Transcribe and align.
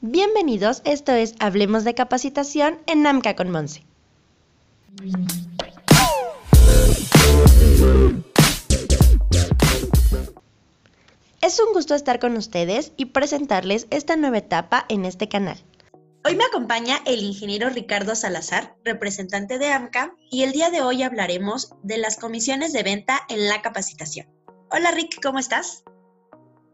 Bienvenidos, 0.00 0.80
esto 0.84 1.12
es 1.12 1.34
Hablemos 1.38 1.84
de 1.84 1.94
Capacitación 1.94 2.78
en 2.86 3.02
NAMCA 3.02 3.36
con 3.36 3.50
Monse. 3.50 3.84
Es 11.42 11.60
un 11.60 11.74
gusto 11.74 11.94
estar 11.94 12.18
con 12.18 12.36
ustedes 12.36 12.92
y 12.96 13.06
presentarles 13.06 13.86
esta 13.90 14.16
nueva 14.16 14.38
etapa 14.38 14.86
en 14.88 15.04
este 15.04 15.28
canal. 15.28 15.58
Hoy 16.28 16.36
me 16.36 16.44
acompaña 16.44 16.98
el 17.06 17.20
ingeniero 17.20 17.70
Ricardo 17.70 18.14
Salazar, 18.14 18.74
representante 18.84 19.58
de 19.58 19.72
AMCA, 19.72 20.12
y 20.30 20.42
el 20.42 20.52
día 20.52 20.68
de 20.68 20.82
hoy 20.82 21.02
hablaremos 21.02 21.74
de 21.82 21.96
las 21.96 22.18
comisiones 22.18 22.74
de 22.74 22.82
venta 22.82 23.20
en 23.30 23.48
la 23.48 23.62
capacitación. 23.62 24.26
Hola 24.70 24.90
Rick, 24.90 25.22
¿cómo 25.22 25.38
estás? 25.38 25.84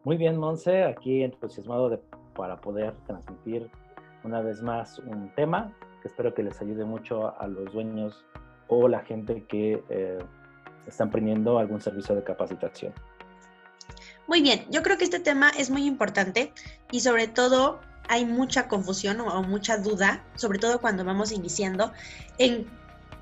Muy 0.02 0.16
bien, 0.16 0.38
Monse, 0.38 0.82
aquí 0.82 1.22
entusiasmado 1.22 1.88
de, 1.88 1.98
para 2.34 2.60
poder 2.60 2.96
transmitir 3.06 3.70
una 4.24 4.40
vez 4.40 4.60
más 4.60 4.98
un 4.98 5.32
tema 5.36 5.72
que 6.02 6.08
espero 6.08 6.34
que 6.34 6.42
les 6.42 6.60
ayude 6.60 6.84
mucho 6.84 7.40
a 7.40 7.46
los 7.46 7.72
dueños 7.72 8.24
o 8.66 8.88
la 8.88 9.04
gente 9.04 9.44
que 9.46 9.84
eh, 9.88 10.18
están 10.88 11.12
prendiendo 11.12 11.60
algún 11.60 11.80
servicio 11.80 12.16
de 12.16 12.24
capacitación. 12.24 12.92
Muy 14.26 14.42
bien, 14.42 14.66
yo 14.68 14.82
creo 14.82 14.98
que 14.98 15.04
este 15.04 15.20
tema 15.20 15.50
es 15.50 15.70
muy 15.70 15.86
importante 15.86 16.52
y 16.90 16.98
sobre 16.98 17.28
todo 17.28 17.78
hay 18.08 18.24
mucha 18.24 18.68
confusión 18.68 19.20
o, 19.20 19.42
mucha 19.42 19.76
duda, 19.78 20.22
sobre 20.36 20.58
todo 20.58 20.80
cuando 20.80 21.04
vamos 21.04 21.32
iniciando, 21.32 21.92
en 22.38 22.66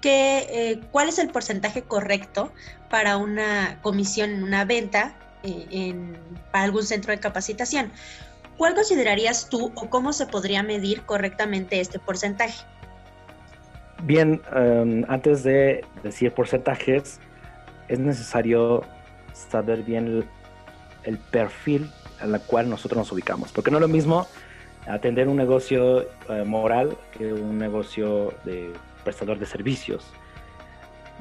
qué, 0.01 0.47
eh, 0.51 0.81
cuál 0.91 1.09
es 1.09 1.19
el 1.19 1.29
porcentaje 1.31 1.83
correcto 1.83 2.53
para 2.91 3.17
una 3.17 3.79
comisión 3.83 4.31
en 4.31 4.43
una 4.43 4.65
venta 4.65 5.15
eh, 5.43 5.67
en, 5.71 6.17
para 6.51 6.65
algún 6.65 6.85
centro 6.85 7.13
de 7.13 7.21
capacitación. 7.21 7.93
¿Cuál 8.57 8.75
considerarías 8.75 9.49
tú 9.49 9.73
o 9.75 9.91
cómo 9.91 10.13
se 10.13 10.27
podría 10.27 10.63
medir 10.63 11.03
correctamente 11.03 11.81
este 11.81 11.99
porcentaje? 11.99 12.65
Bien, 14.03 14.43
um, 14.55 15.05
antes 15.09 15.43
de 15.43 15.85
decir 16.03 16.33
porcentajes, 16.33 17.19
es 17.89 17.99
necesario 17.99 18.85
saber 19.33 19.83
bien 19.83 20.07
el, 20.07 20.29
el 21.05 21.19
perfil 21.19 21.91
al 22.21 22.41
cual 22.43 22.69
nosotros 22.69 22.99
nos 22.99 23.13
ubicamos. 23.13 23.53
Porque 23.53 23.71
no 23.71 23.79
es 23.79 23.81
lo 23.81 23.89
mismo 23.89 24.27
atender 24.87 25.29
un 25.29 25.37
negocio 25.37 26.03
eh, 26.29 26.45
moral 26.45 26.97
que 27.17 27.33
un 27.33 27.59
negocio 27.59 28.35
de 28.45 28.73
prestador 29.05 29.39
de 29.39 29.47
servicios, 29.47 30.05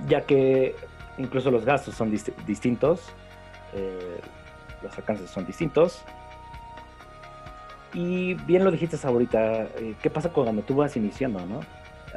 ya 0.08 0.22
que 0.22 0.76
incluso 1.18 1.52
los 1.52 1.66
gastos 1.66 1.95
son 1.95 2.12
dist 2.12 2.30
distintos, 2.45 3.02
eh, 3.73 4.20
los 4.81 4.98
alcances 4.98 5.30
son 5.30 5.45
distintos. 5.45 6.03
Y 7.94 8.36
bien 8.36 8.64
lo 8.64 8.72
dijiste 8.72 8.98
ahorita, 9.06 9.64
eh, 9.64 9.96
¿qué 10.02 10.09
pasa 10.09 10.30
cuando 10.30 10.62
tú 10.62 10.75
vas 10.75 10.96
iniciando, 10.96 11.46
no? 11.46 11.59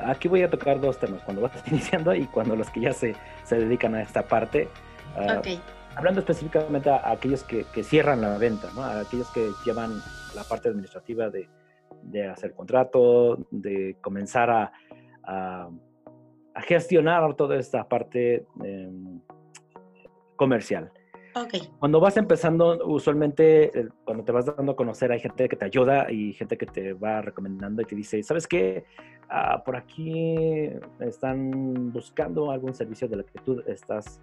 Aquí 0.05 0.29
voy 0.29 0.43
a 0.43 0.51
tocar 0.51 0.81
dos 0.81 0.99
temas, 0.99 1.23
cuando 1.23 1.43
vas 1.43 1.53
iniciando 1.67 2.15
y 2.15 2.27
cuando 2.27 2.57
los 2.57 2.71
que 2.71 2.81
ya 2.81 2.93
se, 2.93 3.15
se 3.45 3.57
dedican 3.57 3.95
a 3.95 4.03
esta 4.03 4.23
parte. 4.23 4.69
Uh, 5.17 5.41
hablando 5.97 6.21
específicamente 6.21 6.91
a, 6.91 7.11
aquellos 7.11 7.45
que, 7.45 7.65
que, 7.73 7.83
cierran 7.83 8.21
la 8.21 8.39
venta, 8.39 8.69
¿no? 8.75 8.83
a 8.83 9.01
aquellos 9.01 9.31
que 9.31 9.51
llevan 9.65 10.01
la 10.35 10.45
parte 10.45 10.69
administrativa 10.69 11.31
de, 11.31 11.49
de 12.03 12.29
hacer 12.29 12.55
contrato, 12.55 13.39
de 13.51 13.97
comenzar 14.01 14.51
a, 14.51 14.73
a, 15.23 15.69
a, 16.55 16.63
gestionar 16.63 17.35
toda 17.35 17.57
esta 17.57 17.89
parte 17.89 18.47
eh, 18.65 18.91
comercial. 20.37 20.91
Okay. 21.37 21.69
Cuando 21.81 21.99
vas 21.99 22.17
empezando, 22.17 22.87
usualmente 22.87 23.65
eh, 23.77 23.89
cuando 24.05 24.23
te 24.23 24.31
vas 24.31 24.47
dando 24.47 24.73
a 24.73 24.77
conocer 24.77 25.11
hay 25.11 25.19
gente 25.19 25.49
que 25.49 25.57
te 25.57 25.65
ayuda 25.65 26.11
y 26.11 26.33
gente 26.33 26.57
que 26.57 26.67
te 26.67 26.93
va 26.93 27.23
recomendando 27.23 27.83
y 27.83 27.85
te 27.85 27.97
dice, 27.97 28.23
¿sabes 28.23 28.47
qué? 28.47 28.85
Ah, 29.29 29.63
por 29.65 29.75
aquí 29.75 30.71
están 31.01 31.93
buscando 31.93 32.53
algún 32.53 32.73
servicio 32.73 33.09
de 33.09 33.17
lo 33.17 33.27
que 33.27 33.41
tú 33.45 33.63
estás 33.67 34.21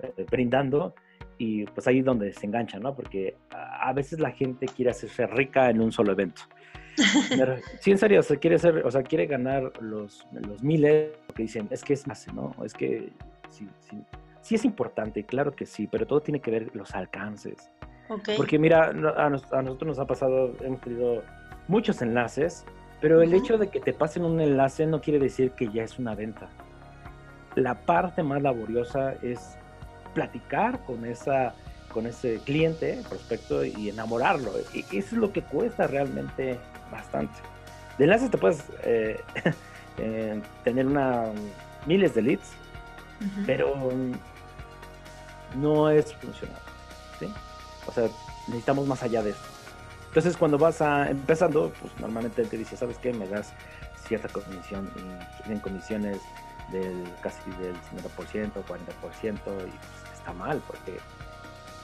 eh, 0.00 0.24
brindando 0.30 0.94
y 1.38 1.64
pues 1.66 1.86
ahí 1.86 2.00
es 2.00 2.04
donde 2.04 2.32
se 2.32 2.46
engancha, 2.46 2.78
¿no? 2.78 2.94
Porque 2.94 3.36
a 3.50 3.92
veces 3.92 4.20
la 4.20 4.30
gente 4.30 4.66
quiere 4.66 4.90
hacerse 4.90 5.26
rica 5.26 5.70
en 5.70 5.80
un 5.80 5.92
solo 5.92 6.12
evento. 6.12 6.42
sí, 7.80 7.90
en 7.90 7.98
serio, 7.98 8.20
o 8.20 8.34
quiere 8.36 8.58
ser, 8.58 8.86
o 8.86 8.90
sea, 8.90 9.02
quiere 9.02 9.26
ganar 9.26 9.72
los, 9.80 10.26
los 10.32 10.62
miles, 10.62 11.10
que 11.34 11.42
dicen, 11.42 11.66
es 11.70 11.82
que 11.82 11.94
es 11.94 12.06
más, 12.06 12.32
¿no? 12.32 12.54
Es 12.64 12.72
que 12.72 13.12
sí, 13.50 13.68
sí, 13.80 13.96
sí 14.40 14.54
es 14.54 14.64
importante, 14.64 15.24
claro 15.24 15.52
que 15.52 15.66
sí, 15.66 15.88
pero 15.90 16.06
todo 16.06 16.20
tiene 16.20 16.40
que 16.40 16.50
ver 16.50 16.70
los 16.74 16.94
alcances. 16.94 17.70
Okay. 18.08 18.36
Porque 18.36 18.58
mira, 18.58 18.90
a, 18.90 19.30
nos, 19.30 19.52
a, 19.52 19.62
nosotros 19.62 19.88
nos 19.88 19.98
ha 19.98 20.06
pasado, 20.06 20.54
hemos 20.60 20.80
tenido 20.82 21.22
muchos 21.68 22.00
enlaces, 22.02 22.64
pero 23.00 23.22
el 23.22 23.30
uh 23.30 23.32
-huh. 23.32 23.38
hecho 23.38 23.58
de 23.58 23.68
que 23.68 23.80
te 23.80 23.92
pasen 23.92 24.24
un 24.24 24.40
enlace 24.40 24.86
no 24.86 25.00
quiere 25.00 25.18
decir 25.18 25.52
que 25.52 25.68
ya 25.70 25.82
es 25.82 25.98
una 25.98 26.14
venta. 26.14 26.48
La 27.56 27.74
parte 27.74 28.22
más 28.22 28.42
laboriosa 28.42 29.14
es 29.22 29.58
platicar 30.14 30.84
con, 30.84 31.04
esa, 31.04 31.54
con 31.92 32.06
ese 32.06 32.40
cliente, 32.44 33.02
prospecto, 33.08 33.64
y 33.64 33.88
enamorarlo. 33.90 34.52
Y 34.72 34.80
eso 34.96 34.96
es 34.96 35.12
lo 35.12 35.32
que 35.32 35.42
cuesta 35.42 35.86
realmente 35.86 36.58
bastante. 36.90 37.34
De 37.98 38.04
enlaces 38.04 38.30
te 38.30 38.38
puedes 38.38 38.64
eh, 38.82 39.20
eh, 39.98 40.40
tener 40.62 40.86
una, 40.86 41.24
miles 41.86 42.14
de 42.14 42.22
leads, 42.22 42.52
uh 43.20 43.24
-huh. 43.24 43.46
pero 43.46 43.92
no 45.56 45.90
es 45.90 46.12
funcional. 46.14 46.60
¿sí? 47.18 47.26
O 47.86 47.92
sea, 47.92 48.08
necesitamos 48.48 48.86
más 48.86 49.02
allá 49.02 49.22
de 49.22 49.30
eso. 49.30 49.40
Entonces, 50.08 50.36
cuando 50.36 50.58
vas 50.58 50.80
a, 50.80 51.10
empezando, 51.10 51.72
pues 51.80 51.92
normalmente 51.98 52.44
te 52.44 52.56
dice, 52.56 52.76
¿sabes 52.76 52.98
qué? 52.98 53.12
Me 53.12 53.26
das 53.26 53.52
cierta 54.06 54.28
comisión 54.28 54.90
tienen 55.42 55.60
comisiones 55.60 56.18
del 56.70 57.04
casi 57.22 57.50
del 57.60 57.74
50%, 57.74 58.52
40% 58.52 58.52
y 58.54 59.40
pues, 59.40 59.70
está 60.24 60.32
mal 60.32 60.60
porque 60.66 60.98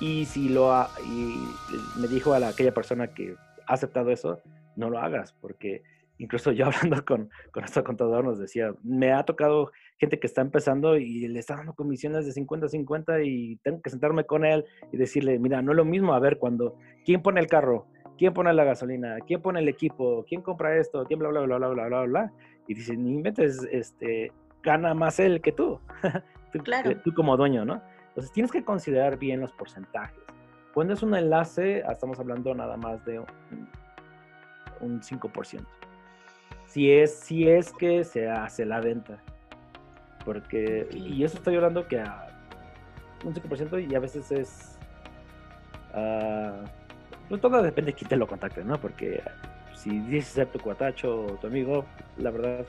y 0.01 0.25
si 0.25 0.49
lo 0.49 0.73
ha, 0.73 0.89
y 1.05 1.47
me 2.01 2.09
dijo 2.09 2.33
a 2.33 2.39
la, 2.39 2.49
aquella 2.49 2.73
persona 2.73 3.09
que 3.09 3.35
ha 3.67 3.75
aceptado 3.75 4.11
eso, 4.11 4.41
no 4.77 4.89
lo 4.89 4.99
hagas 4.99 5.35
porque 5.35 5.83
incluso 6.17 6.53
yo 6.53 6.67
hablando 6.67 7.05
con, 7.05 7.29
con 7.53 7.61
nuestro 7.61 7.85
contador 7.85 8.25
nos 8.25 8.39
decía, 8.39 8.73
me 8.83 9.13
ha 9.13 9.25
tocado 9.25 9.73
gente 9.99 10.19
que 10.19 10.27
está 10.27 10.41
empezando 10.41 10.97
y 10.97 11.29
le 11.29 11.39
está 11.39 11.57
dando 11.57 11.75
comisiones 11.75 12.25
de 12.25 12.33
50-50 12.33 13.27
y 13.27 13.57
tengo 13.57 13.83
que 13.83 13.91
sentarme 13.91 14.25
con 14.25 14.47
él 14.47 14.65
y 14.91 14.97
decirle, 14.97 15.39
mira, 15.39 15.61
no 15.61 15.73
es 15.73 15.77
lo 15.77 15.85
mismo, 15.85 16.15
a 16.15 16.19
ver, 16.19 16.39
cuando, 16.39 16.79
¿quién 17.05 17.21
pone 17.21 17.41
el 17.41 17.47
carro? 17.47 17.87
¿Quién 18.17 18.33
pone 18.33 18.53
la 18.55 18.65
gasolina? 18.65 19.19
¿Quién 19.27 19.43
pone 19.43 19.61
el 19.61 19.69
equipo? 19.69 20.25
¿Quién 20.27 20.41
compra 20.41 20.79
esto? 20.79 21.05
¿Quién 21.05 21.19
bla, 21.19 21.29
bla, 21.29 21.41
bla, 21.41 21.57
bla, 21.59 21.69
bla, 21.69 21.87
bla, 21.87 22.03
bla? 22.03 22.33
Y 22.69 22.75
dice, 22.75 22.97
ni 22.97 23.15
inventes, 23.15 23.67
este, 23.71 24.33
gana 24.63 24.95
más 24.95 25.21
él 25.21 25.41
que 25.43 25.53
tú. 25.53 25.81
tú, 26.53 26.59
claro. 26.61 26.97
tú 27.03 27.13
como 27.15 27.37
dueño, 27.37 27.65
¿no? 27.65 27.83
Entonces 28.21 28.35
tienes 28.35 28.53
que 28.53 28.63
considerar 28.63 29.19
bien 29.19 29.41
los 29.41 29.51
porcentajes. 29.53 30.23
Cuando 30.75 30.93
es 30.93 31.03
un 31.03 31.15
enlace, 31.15 31.79
estamos 31.91 32.21
hablando 32.21 32.55
nada 32.55 32.77
más 32.77 33.03
de 33.07 33.19
un, 33.19 33.27
un 34.81 35.01
5%. 35.01 35.65
Si 36.67 36.93
es, 36.93 37.15
si 37.15 37.49
es 37.49 37.73
que 37.73 38.05
se 38.05 38.29
hace 38.29 38.67
la 38.67 38.83
venta. 38.83 39.23
Porque, 40.27 40.87
y 40.93 41.25
eso 41.25 41.39
estoy 41.39 41.57
hablando 41.57 41.89
que 41.89 42.01
a 42.01 42.29
un 43.25 43.33
5% 43.33 43.91
y 43.91 43.95
a 43.95 44.01
veces 44.01 44.31
es... 44.31 44.79
Uh, 45.95 46.67
pues 47.31 47.41
todo 47.41 47.63
depende 47.63 47.93
de 47.93 47.97
quién 47.97 48.11
te 48.11 48.17
lo 48.17 48.27
contacte, 48.27 48.63
¿no? 48.63 48.79
Porque 48.79 49.23
si 49.73 49.99
dices 49.99 50.35
ser 50.35 50.49
tu 50.49 50.59
cuatacho 50.59 51.25
o 51.25 51.27
tu 51.39 51.47
amigo, 51.47 51.87
la 52.19 52.31
verdad 52.31 52.67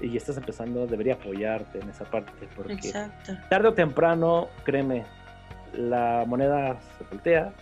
y 0.00 0.16
estás 0.16 0.36
empezando, 0.36 0.86
debería 0.86 1.14
apoyarte 1.14 1.80
en 1.80 1.88
esa 1.88 2.04
parte, 2.04 2.48
porque 2.56 2.72
Exacto. 2.74 3.32
tarde 3.48 3.68
o 3.68 3.74
temprano, 3.74 4.48
créeme, 4.64 5.04
la 5.72 6.24
moneda 6.26 6.76
se 6.98 7.04
voltea 7.04 7.52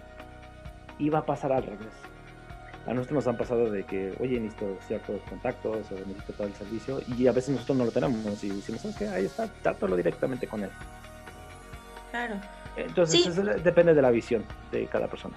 y 0.99 1.09
va 1.09 1.21
a 1.21 1.27
pasar 1.27 1.53
al 1.53 1.65
revés. 1.65 1.93
A 2.87 2.93
nosotros 2.95 3.17
nos 3.17 3.27
han 3.29 3.37
pasado 3.37 3.71
de 3.71 3.85
que, 3.85 4.15
oye, 4.19 4.41
necesito 4.41 4.77
ciertos 4.89 5.21
contactos 5.29 5.87
o 5.93 5.95
necesito 5.95 6.33
todo 6.33 6.47
el 6.49 6.55
servicio 6.55 7.01
y 7.17 7.27
a 7.29 7.33
veces 7.33 7.51
nosotros 7.51 7.79
no 7.79 7.85
lo 7.85 7.93
tenemos 7.93 8.43
y 8.43 8.49
decimos, 8.49 8.81
¿sabes 8.81 8.97
qué? 8.97 9.09
Ahí 9.09 9.27
está, 9.27 9.47
trátalo 9.63 9.97
directamente 9.97 10.49
con 10.49 10.65
él. 10.65 10.71
Claro. 12.11 12.41
Entonces, 12.77 13.23
sí. 13.23 13.29
eso 13.29 13.43
depende 13.43 13.95
de 13.95 14.03
la 14.03 14.11
visión 14.11 14.45
de 14.73 14.87
cada 14.87 15.07
persona. 15.07 15.37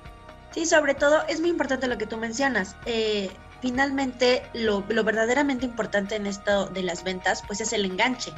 Sí, 0.52 0.66
sobre 0.66 0.96
todo 0.96 1.22
es 1.28 1.42
muy 1.42 1.50
importante 1.50 1.88
lo 1.88 1.98
que 1.98 2.08
tú 2.08 2.18
mencionas. 2.18 2.76
Eh, 2.86 3.30
finalmente, 3.62 4.44
lo, 4.54 4.84
verdaderamente 4.84 5.66
importante 5.66 6.16
en 6.16 6.28
esto 6.28 6.68
de 6.68 6.84
las 6.84 7.04
ventas, 7.04 7.44
pues 7.48 7.62
es 7.62 7.74
el 7.74 7.86
enganche. 7.86 8.34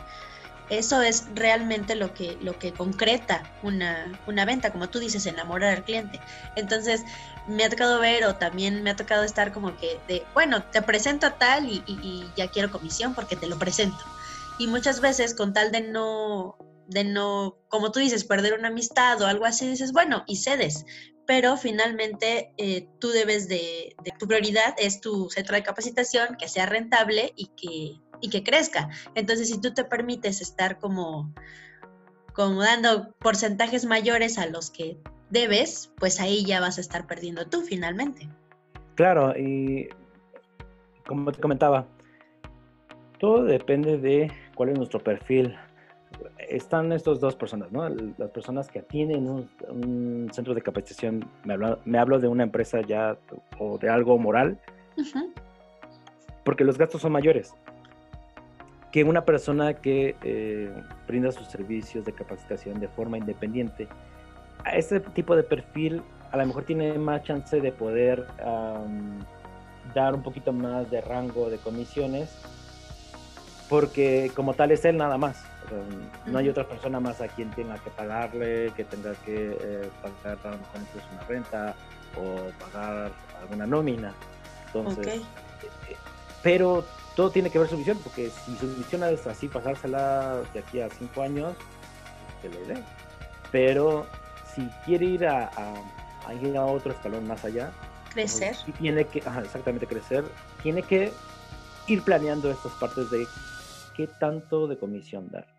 Eso 0.69 1.02
es 1.02 1.28
realmente 1.34 1.96
lo 1.96 2.14
que, 2.14 2.38
lo 2.42 2.60
que 2.60 2.74
concreta 2.74 3.44
una, 3.64 4.19
una 4.28 4.44
venta, 4.44 4.72
como 4.72 4.90
tú 4.90 5.00
dices, 5.00 5.25
enamorar 5.25 5.78
al 5.78 5.84
cliente. 5.86 6.19
Entonces, 6.58 7.04
me 7.48 7.64
ha 7.64 7.69
tocado 7.69 8.00
ver 8.02 8.25
o 8.25 8.36
también 8.36 8.84
me 8.84 8.90
ha 8.90 8.96
tocado 8.96 9.24
estar 9.24 9.54
como 9.54 9.78
que 9.78 9.98
de, 10.10 10.25
bueno, 10.34 10.64
te 10.64 10.81
presento 10.81 11.28
a 11.28 11.38
tal 11.38 11.69
y 11.69 12.25
ya 12.36 12.50
quiero 12.50 12.69
comisión 12.69 13.14
porque 13.16 13.38
te 13.38 13.48
lo 13.48 13.58
presento. 13.58 14.04
Y 14.60 14.68
muchas 14.68 15.00
veces, 15.00 15.36
con 15.36 15.54
tal 15.54 15.72
de 15.72 15.81
no 15.81 16.58
de 16.88 17.04
no, 17.04 17.58
como 17.68 17.92
tú 17.92 18.00
dices, 18.00 18.24
perder 18.24 18.54
una 18.54 18.69
amistad 18.69 19.22
o 19.22 19.28
algo 19.28 19.46
así, 19.46 19.68
dices, 19.68 19.92
bueno, 19.92 20.24
y 20.25 20.38
cedes, 20.38 20.86
pero 21.28 21.58
finalmente 21.58 22.54
eh, 22.58 22.88
tú 23.00 23.10
debes 23.10 23.50
de, 23.50 23.96
tu 24.18 24.28
prioridad 24.28 24.74
es 24.78 25.02
tu 25.02 25.30
centro 25.30 25.56
de 25.56 25.62
capacitación, 25.62 26.38
que 26.40 26.48
sea 26.48 26.66
rentable 26.66 27.34
y 27.36 27.48
que, 27.48 28.02
y 28.22 28.30
que 28.30 28.44
crezca. 28.44 28.90
Entonces, 29.14 29.50
si 29.50 29.60
tú 29.60 29.74
te 29.74 29.84
permites 29.84 30.42
estar 30.42 30.80
como, 30.80 31.34
como 32.34 32.62
dando 32.62 33.14
porcentajes 33.20 33.86
mayores 33.86 34.38
a 34.38 34.48
los 34.48 34.72
que 34.72 34.98
debes, 35.30 35.92
pues 35.98 36.22
ahí 36.22 36.46
ya 36.46 36.62
vas 36.62 36.78
a 36.78 36.82
estar 36.82 37.06
perdiendo 37.06 37.46
tú 37.46 37.62
finalmente. 37.62 38.30
Claro, 38.96 39.38
y 39.38 39.90
como 41.06 41.34
te 41.34 41.42
comentaba, 41.42 41.86
todo 43.20 43.44
depende 43.44 43.98
de 43.98 44.32
cuál 44.56 44.70
es 44.70 44.78
nuestro 44.78 45.04
perfil. 45.04 45.58
Están 46.48 46.92
estas 46.92 47.20
dos 47.20 47.36
personas, 47.36 47.72
¿no? 47.72 47.88
Las 47.90 48.32
personas 48.32 48.70
que 48.70 48.82
tienen 48.82 49.28
un, 49.28 50.30
centro 50.32 50.54
de 50.54 50.62
capacitación, 50.62 51.30
me 51.44 51.98
hablo, 52.00 52.20
de 52.20 52.28
una 52.28 52.44
empresa 52.44 52.82
ya 52.82 53.18
o 53.60 53.78
de 53.78 53.90
algo 53.90 54.18
moral, 54.18 54.60
porque 56.44 56.64
los 56.64 56.78
gastos 56.78 57.02
son 57.02 57.12
mayores 57.12 57.54
que 58.92 59.04
una 59.04 59.26
persona 59.26 59.74
que 59.74 60.16
eh, 60.24 60.72
brinda 61.08 61.32
sus 61.32 61.48
servicios 61.48 62.06
de 62.06 62.14
capacitación 62.14 62.80
de 62.80 62.88
forma 62.88 63.18
independiente. 63.18 63.88
A 64.64 64.76
este 64.78 65.00
tipo 65.00 65.36
de 65.36 65.44
perfil 65.44 66.02
a 66.32 66.38
lo 66.38 66.46
mejor 66.46 66.64
tiene 66.64 66.98
más 66.98 67.24
chance 67.24 67.60
de 67.60 67.72
poder 67.72 68.26
dar 69.94 70.14
un 70.14 70.24
poquito 70.24 70.52
más 70.52 70.90
de 70.90 71.02
rango 71.02 71.50
de 71.50 71.58
comisiones 71.58 72.30
porque 73.70 74.32
como 74.36 74.54
tal 74.54 74.72
es 74.72 74.84
él 74.86 74.98
nada 74.98 75.18
más. 75.18 75.44
No 76.25 76.38
hay 76.38 76.50
otra 76.50 76.68
persona 76.68 77.00
más 77.00 77.22
a 77.22 77.28
quien 77.28 77.50
tenga 77.52 77.78
que 77.78 77.90
pagarle, 77.92 78.72
que 78.75 78.84
tenga 78.84 79.14
que 79.25 79.58
eh, 79.60 79.90
pagar 80.02 80.38
a 80.44 80.52
lo 80.52 80.58
mejor 80.58 80.81
incluso 80.81 81.08
una 81.14 81.24
renta 81.24 81.75
o 82.16 82.52
pagar 82.66 83.12
alguna 83.42 83.66
nómina. 83.66 84.14
Entonces, 84.68 85.08
eh, 85.08 85.22
eh, 85.90 85.96
pero 86.44 86.86
todo 87.16 87.31
tiene 87.31 87.50
que 87.50 87.60
ver 87.60 87.68
su 87.68 87.78
visión, 87.78 87.98
porque 88.04 88.30
si 88.30 88.56
su 88.58 88.68
visión 88.75 89.04
es 89.04 89.25
así, 89.28 89.48
pasársela 89.48 90.42
de 90.54 90.60
aquí 90.60 90.80
a 90.80 90.90
cinco 90.90 91.22
años, 91.22 91.54
que 92.42 92.50
lo 92.50 92.60
dé. 92.66 92.81
Pero 93.52 94.06
si 94.54 94.68
quiere 94.86 95.06
ir 95.06 95.25
a, 95.28 95.50
a, 96.25 96.34
ir 96.34 96.58
a 96.58 96.66
otro 96.66 96.92
escalón 96.92 97.28
más 97.28 97.44
allá, 97.44 97.72
crecer. 98.14 98.56
Y 98.68 98.72
tiene 98.74 99.06
que, 99.06 99.19
exactamente 99.19 99.88
crecer, 99.88 100.25
tiene 100.62 100.84
que 100.84 101.12
ir 101.88 102.04
planeando 102.04 102.52
estas 102.52 102.72
partes 102.74 103.10
de 103.10 103.28
qué 103.96 104.08
tanto 104.08 104.68
de 104.68 104.78
comisión 104.78 105.30
dar. 105.31 105.56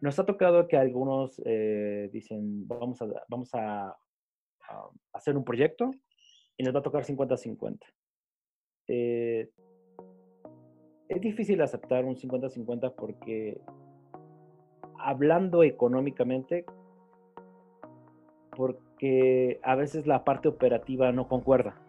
Nos 0.00 0.18
ha 0.18 0.26
tocado 0.26 0.68
que 0.68 0.76
algunos 0.76 1.40
eh, 1.44 2.08
dicen, 2.12 2.66
vamos, 2.68 3.02
a, 3.02 3.06
vamos 3.28 3.50
a, 3.54 3.96
hacer 5.12 5.36
un 5.36 5.44
proyecto 5.44 5.90
y 6.56 6.62
nos 6.62 6.74
va 6.74 6.80
a 6.80 6.82
tocar 6.82 7.04
50-50. 7.04 7.78
Eh, 8.88 9.50
es 11.08 11.20
difícil 11.20 11.60
aceptar 11.62 12.04
un 12.04 12.16
50-50 12.16 12.94
porque 12.94 13.60
hablando 14.98 15.62
económicamente, 15.62 16.64
porque 18.56 19.58
a 19.62 19.74
veces 19.74 20.06
la 20.06 20.24
parte 20.24 20.48
operativa 20.48 21.10
no 21.12 21.28
concuerda 21.28 21.80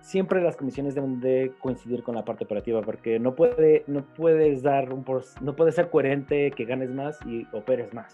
siempre 0.00 0.42
las 0.42 0.56
comisiones 0.56 0.94
deben 0.94 1.20
de 1.20 1.52
coincidir 1.58 2.02
con 2.02 2.14
la 2.14 2.24
parte 2.24 2.44
operativa 2.44 2.80
porque 2.82 3.18
no 3.18 3.34
puede 3.34 3.84
no 3.86 4.02
puedes 4.02 4.62
dar 4.62 4.88
no 4.88 5.56
puede 5.56 5.72
ser 5.72 5.90
coherente 5.90 6.50
que 6.52 6.64
ganes 6.64 6.90
más 6.90 7.18
y 7.26 7.46
operes 7.52 7.92
más 7.92 8.12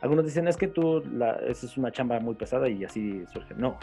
algunos 0.00 0.24
dicen 0.24 0.48
es 0.48 0.56
que 0.56 0.66
tú 0.66 1.02
la, 1.12 1.32
esa 1.46 1.66
es 1.66 1.76
una 1.76 1.92
chamba 1.92 2.20
muy 2.20 2.34
pesada 2.34 2.68
y 2.68 2.84
así 2.84 3.24
surge 3.32 3.54
no 3.54 3.78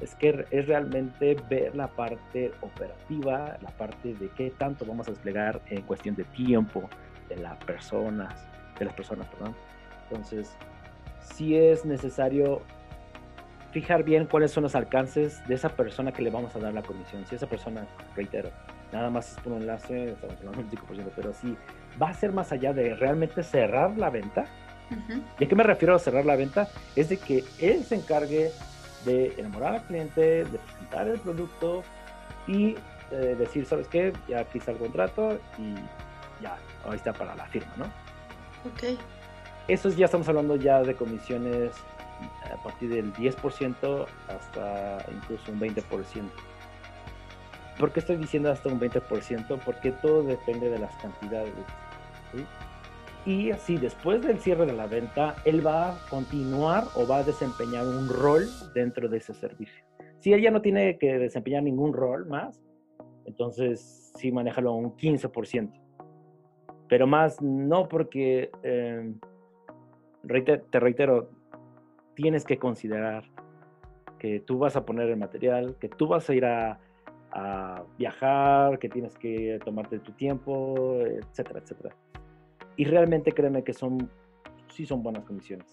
es 0.00 0.14
que 0.16 0.44
es 0.50 0.66
realmente 0.66 1.36
ver 1.48 1.76
la 1.76 1.88
parte 1.88 2.52
operativa 2.60 3.56
la 3.60 3.70
parte 3.70 4.14
de 4.14 4.28
qué 4.30 4.50
tanto 4.50 4.84
vamos 4.84 5.08
a 5.08 5.12
desplegar 5.12 5.62
en 5.68 5.82
cuestión 5.82 6.14
de 6.14 6.24
tiempo 6.24 6.88
de 7.28 7.36
las 7.36 7.56
personas 7.64 8.46
de 8.78 8.86
las 8.86 8.94
personas 8.94 9.28
perdón. 9.28 9.54
Entonces 10.04 10.56
si 11.20 11.56
es 11.56 11.84
necesario 11.84 12.62
fijar 13.72 14.04
bien 14.04 14.26
cuáles 14.26 14.52
son 14.52 14.62
los 14.62 14.74
alcances 14.74 15.46
de 15.48 15.54
esa 15.54 15.70
persona 15.70 16.12
que 16.12 16.22
le 16.22 16.30
vamos 16.30 16.54
a 16.54 16.58
dar 16.58 16.72
la 16.72 16.82
comisión. 16.82 17.24
Si 17.26 17.34
esa 17.34 17.46
persona, 17.46 17.86
reitero, 18.14 18.50
nada 18.92 19.10
más 19.10 19.32
es 19.32 19.40
por 19.40 19.54
un 19.54 19.62
enlace, 19.62 20.10
estamos 20.10 20.36
hablando 20.38 20.62
del 20.62 20.70
5%, 20.70 21.10
pero 21.16 21.32
si 21.32 21.56
va 22.00 22.10
a 22.10 22.14
ser 22.14 22.32
más 22.32 22.52
allá 22.52 22.72
de 22.72 22.94
realmente 22.94 23.42
cerrar 23.42 23.96
la 23.96 24.10
venta, 24.10 24.44
¿y 25.38 25.44
a 25.44 25.48
qué 25.48 25.56
me 25.56 25.62
refiero 25.62 25.94
a 25.94 25.98
cerrar 25.98 26.26
la 26.26 26.36
venta? 26.36 26.68
Es 26.94 27.08
de 27.08 27.16
que 27.16 27.44
él 27.58 27.82
se 27.82 27.94
encargue 27.94 28.52
de 29.06 29.34
enamorar 29.38 29.76
al 29.76 29.82
cliente, 29.82 30.44
de 30.44 30.58
presentar 30.58 31.08
el 31.08 31.18
producto 31.18 31.82
y 32.46 32.76
eh, 33.10 33.36
decir, 33.38 33.64
¿sabes 33.64 33.88
qué? 33.88 34.12
Ya 34.28 34.40
aquí 34.40 34.58
está 34.58 34.72
el 34.72 34.78
contrato 34.78 35.38
y 35.58 35.74
ya, 36.42 36.58
ahí 36.84 36.96
está 36.96 37.12
para 37.14 37.34
la 37.34 37.46
firma, 37.46 37.72
¿no? 37.76 37.84
Ok. 37.84 38.98
Eso 39.68 39.88
ya 39.88 40.06
estamos 40.06 40.28
hablando 40.28 40.56
ya 40.56 40.82
de 40.82 40.94
comisiones 40.94 41.70
a 42.52 42.62
partir 42.62 42.90
del 42.90 43.12
10% 43.12 44.06
hasta 44.28 45.04
incluso 45.12 45.52
un 45.52 45.60
20%. 45.60 45.82
¿Por 47.78 47.92
qué 47.92 48.00
estoy 48.00 48.16
diciendo 48.16 48.50
hasta 48.50 48.68
un 48.68 48.78
20%? 48.78 49.58
Porque 49.64 49.92
todo 49.92 50.22
depende 50.22 50.70
de 50.70 50.78
las 50.78 50.94
cantidades. 50.96 51.52
Y 53.24 53.50
así, 53.50 53.76
después 53.76 54.22
del 54.22 54.40
cierre 54.40 54.66
de 54.66 54.72
la 54.72 54.86
venta, 54.86 55.36
él 55.44 55.64
va 55.64 55.92
a 55.92 56.08
continuar 56.08 56.84
o 56.94 57.06
va 57.06 57.18
a 57.18 57.22
desempeñar 57.22 57.86
un 57.86 58.08
rol 58.08 58.46
dentro 58.74 59.08
de 59.08 59.18
ese 59.18 59.32
servicio. 59.34 59.84
Si 60.18 60.32
él 60.32 60.42
ya 60.42 60.50
no 60.50 60.60
tiene 60.60 60.98
que 60.98 61.18
desempeñar 61.18 61.62
ningún 61.62 61.92
rol 61.92 62.26
más, 62.26 62.60
entonces 63.24 64.12
sí 64.16 64.32
manéjalo 64.32 64.72
un 64.72 64.96
15%. 64.96 65.72
Pero 66.88 67.06
más 67.06 67.40
no 67.40 67.88
porque, 67.88 68.50
eh, 68.62 69.14
te 70.70 70.80
reitero, 70.80 71.30
tienes 72.14 72.44
que 72.44 72.58
considerar 72.58 73.24
que 74.18 74.40
tú 74.40 74.58
vas 74.58 74.76
a 74.76 74.84
poner 74.84 75.08
el 75.08 75.16
material, 75.16 75.76
que 75.80 75.88
tú 75.88 76.06
vas 76.06 76.28
a 76.30 76.34
ir 76.34 76.44
a, 76.44 76.78
viajar, 77.96 78.78
que 78.78 78.90
tienes 78.90 79.16
que 79.16 79.58
tomarte 79.64 79.98
tu 79.98 80.12
tiempo, 80.12 81.00
etcétera, 81.00 81.60
etcétera. 81.60 81.96
Y 82.76 82.84
realmente 82.84 83.32
créeme 83.32 83.64
que 83.64 83.72
son, 83.72 84.10
sí 84.68 84.84
son 84.84 85.02
buenas 85.02 85.24
condiciones. 85.24 85.66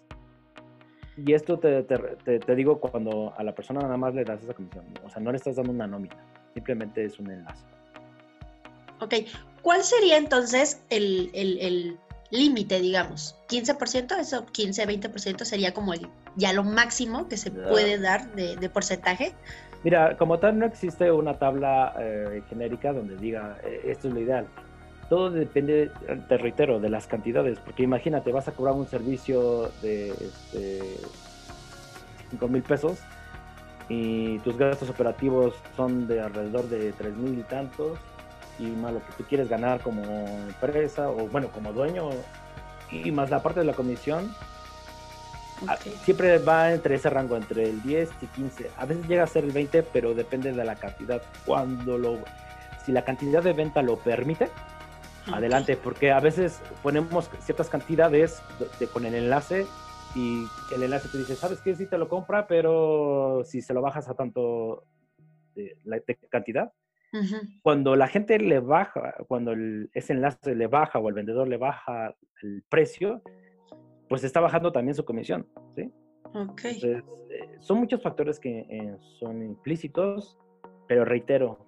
Y 1.17 1.33
esto 1.33 1.59
te, 1.59 1.83
te, 1.83 2.55
digo 2.55 2.79
cuando 2.79 3.33
a 3.37 3.43
la 3.43 3.53
persona 3.53 3.81
nada 3.81 3.97
más 3.97 4.15
le 4.15 4.23
das 4.23 4.41
esa 4.41 4.53
comisión. 4.53 4.85
O 5.03 5.09
sea, 5.09 5.21
no 5.21 5.31
le 5.31 5.37
estás 5.37 5.57
dando 5.57 5.73
una 5.73 5.85
nómina, 5.85 6.15
simplemente 6.53 7.03
es 7.03 7.19
un 7.19 7.29
enlace. 7.29 7.65
Ok, 9.01 9.15
¿cuál 9.61 9.83
sería 9.83 10.17
entonces 10.17 10.81
el, 10.89 11.29
el 11.33 11.99
límite, 12.31 12.79
digamos. 12.79 13.35
15%, 13.49 14.19
eso 14.19 14.45
15, 14.45 14.87
20% 14.87 15.45
sería 15.45 15.73
como 15.73 15.93
el, 15.93 16.07
ya 16.39 16.53
lo 16.53 16.63
máximo 16.63 17.27
que 17.27 17.37
se 17.37 17.51
puede 17.51 17.99
dar 17.99 18.31
de, 18.33 18.69
porcentaje. 18.69 19.33
Mira, 19.83 20.17
como 20.17 20.39
tal 20.39 20.57
no 20.57 20.65
existe 20.65 21.11
una 21.11 21.37
tabla 21.37 21.93
eh, 21.99 22.41
genérica 22.49 22.93
donde 22.93 23.15
diga 23.15 23.57
eh, 23.63 23.81
esto 23.85 24.07
es 24.07 24.13
lo 24.13 24.19
ideal. 24.21 24.47
Todo 25.09 25.31
depende, 25.31 25.91
te 26.27 26.37
reitero, 26.37 26.79
de 26.79 26.89
las 26.89 27.07
cantidades, 27.07 27.59
porque 27.59 27.83
imagínate, 27.83 28.31
vas 28.31 28.47
a 28.47 28.51
cobrar 28.51 28.75
un 28.75 28.87
servicio 28.87 29.71
de 29.81 30.09
este, 30.11 30.81
5 32.29 32.47
mil 32.47 32.61
pesos 32.61 32.99
y 33.89 34.37
tus 34.39 34.55
gastos 34.55 34.89
operativos 34.89 35.55
son 35.75 36.07
de 36.07 36.21
alrededor 36.21 36.69
de 36.69 36.91
3 36.93 37.15
mil 37.15 37.39
y 37.39 37.43
tantos 37.43 37.97
y 38.59 38.67
más 38.67 38.93
lo 38.93 38.99
que 38.99 39.11
tú 39.17 39.23
quieres 39.23 39.49
ganar 39.49 39.81
como 39.81 40.03
empresa 40.03 41.09
o 41.09 41.27
bueno, 41.27 41.47
como 41.47 41.73
dueño 41.73 42.09
y 42.91 43.11
más 43.11 43.29
la 43.29 43.41
parte 43.41 43.61
de 43.61 43.65
la 43.65 43.73
comisión, 43.73 44.31
ah, 45.67 45.77
siempre 46.03 46.37
va 46.39 46.71
entre 46.73 46.95
ese 46.95 47.09
rango, 47.09 47.37
entre 47.37 47.69
el 47.69 47.81
10 47.81 48.09
y 48.21 48.25
15. 48.27 48.71
A 48.77 48.85
veces 48.85 49.07
llega 49.07 49.23
a 49.23 49.27
ser 49.27 49.43
el 49.43 49.51
20, 49.51 49.83
pero 49.83 50.13
depende 50.13 50.51
de 50.51 50.63
la 50.63 50.75
cantidad. 50.75 51.21
Cuando 51.45 51.97
lo, 51.97 52.19
si 52.85 52.91
la 52.91 53.03
cantidad 53.03 53.43
de 53.43 53.53
venta 53.53 53.81
lo 53.81 53.97
permite, 53.97 54.49
adelante, 55.31 55.77
porque 55.77 56.11
a 56.11 56.19
veces 56.19 56.61
ponemos 56.81 57.29
ciertas 57.41 57.69
cantidades 57.69 58.41
con 58.93 59.05
el 59.05 59.15
enlace 59.15 59.65
y 60.15 60.45
el 60.73 60.83
enlace 60.83 61.07
te 61.09 61.19
dice, 61.19 61.35
¿sabes 61.35 61.59
qué? 61.61 61.75
Sí 61.75 61.85
te 61.85 61.97
lo 61.97 62.09
compra, 62.09 62.47
pero 62.47 63.43
si 63.45 63.61
se 63.61 63.73
lo 63.73 63.81
bajas 63.81 64.09
a 64.09 64.15
tanto 64.15 64.85
de, 65.55 65.75
de 65.85 66.15
cantidad, 66.29 66.71
cuando 67.61 67.95
la 67.95 68.07
gente 68.07 68.37
le 68.39 68.59
baja, 68.59 69.15
cuando 69.27 69.53
ese 69.93 70.13
enlace 70.13 70.55
le 70.55 70.67
baja 70.67 70.99
o 70.99 71.09
el 71.09 71.15
vendedor 71.15 71.47
le 71.47 71.57
baja 71.57 72.15
el 72.41 72.63
precio, 72.69 73.21
pues 74.09 74.23
está 74.23 74.41
bajando 74.41 74.71
también 74.71 74.95
su 74.95 75.05
comisión, 75.05 75.47
¿sí? 75.75 75.91
Entonces, 76.33 77.03
eh, 77.29 77.57
son 77.59 77.77
muchos 77.77 78.01
factores 78.01 78.39
que 78.39 78.65
eh, 78.69 78.97
son 79.19 79.41
implícitos, 79.43 80.37
pero 80.87 81.05
reitero, 81.05 81.59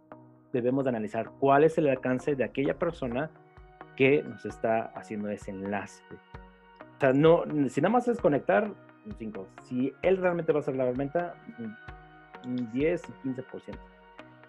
debemos 0.51 0.83
de 0.83 0.89
analizar 0.89 1.31
cuál 1.39 1.63
es 1.63 1.77
el 1.77 1.87
alcance 1.87 2.35
de 2.35 2.43
aquella 2.43 2.77
persona 2.77 3.31
que 3.95 4.23
nos 4.23 4.45
está 4.45 4.85
haciendo 4.95 5.29
ese 5.29 5.51
enlace. 5.51 6.03
O 6.97 6.99
sea, 6.99 7.13
no, 7.13 7.43
si 7.69 7.81
nada 7.81 7.91
más 7.91 8.07
es 8.07 8.19
conectar, 8.19 8.71
un 9.05 9.13
5. 9.17 9.47
Si 9.63 9.93
él 10.01 10.17
realmente 10.17 10.51
va 10.51 10.59
a 10.59 10.61
hacer 10.61 10.75
la 10.75 10.91
venta, 10.91 11.35
un 12.45 12.71
10 12.71 13.01
y 13.23 13.27
15%. 13.29 13.75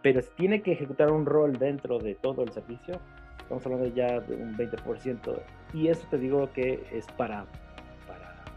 Pero 0.02 0.20
si 0.20 0.30
tiene 0.37 0.62
que 0.62 0.72
ejecutar 0.72 1.11
un 1.11 1.25
rol 1.25 1.52
dentro 1.58 1.99
de 1.99 2.14
todo 2.16 2.42
el 2.42 2.52
servicio, 2.52 3.00
estamos 3.38 3.64
hablando 3.64 3.87
ya 3.88 4.20
de 4.20 4.34
un 4.34 4.56
20%. 4.56 5.42
Y 5.72 5.88
eso 5.88 6.06
te 6.11 6.18
digo 6.18 6.52
que 6.52 6.84
es 6.92 7.06
para 7.16 7.46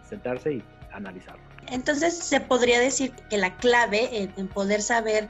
sentarse 0.07 0.53
y 0.53 0.63
analizarlo. 0.91 1.41
Entonces, 1.67 2.17
se 2.17 2.39
podría 2.39 2.79
decir 2.79 3.11
que 3.29 3.37
la 3.37 3.55
clave 3.57 4.29
en, 4.37 4.47
poder 4.47 4.81
saber 4.81 5.29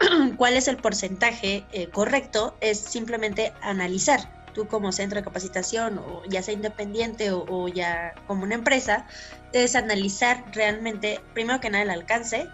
cuál 0.36 0.54
es 0.54 0.68
el 0.68 0.76
porcentaje 0.76 1.64
eh, 1.72 1.88
correcto 1.88 2.56
es 2.60 2.78
simplemente 2.78 3.52
analizar. 3.62 4.32
Tú 4.54 4.66
como 4.68 4.92
centro 4.92 5.18
de 5.18 5.24
capacitación, 5.24 5.98
o 5.98 6.22
ya 6.28 6.40
sea 6.42 6.54
independiente 6.54 7.32
o, 7.32 7.68
ya 7.68 8.14
como 8.26 8.44
una 8.44 8.54
empresa, 8.54 9.06
es 9.52 9.74
analizar 9.74 10.44
realmente, 10.52 11.20
primero 11.34 11.60
que 11.60 11.70
nada, 11.70 11.82
el 11.82 11.90
alcance 11.90 12.48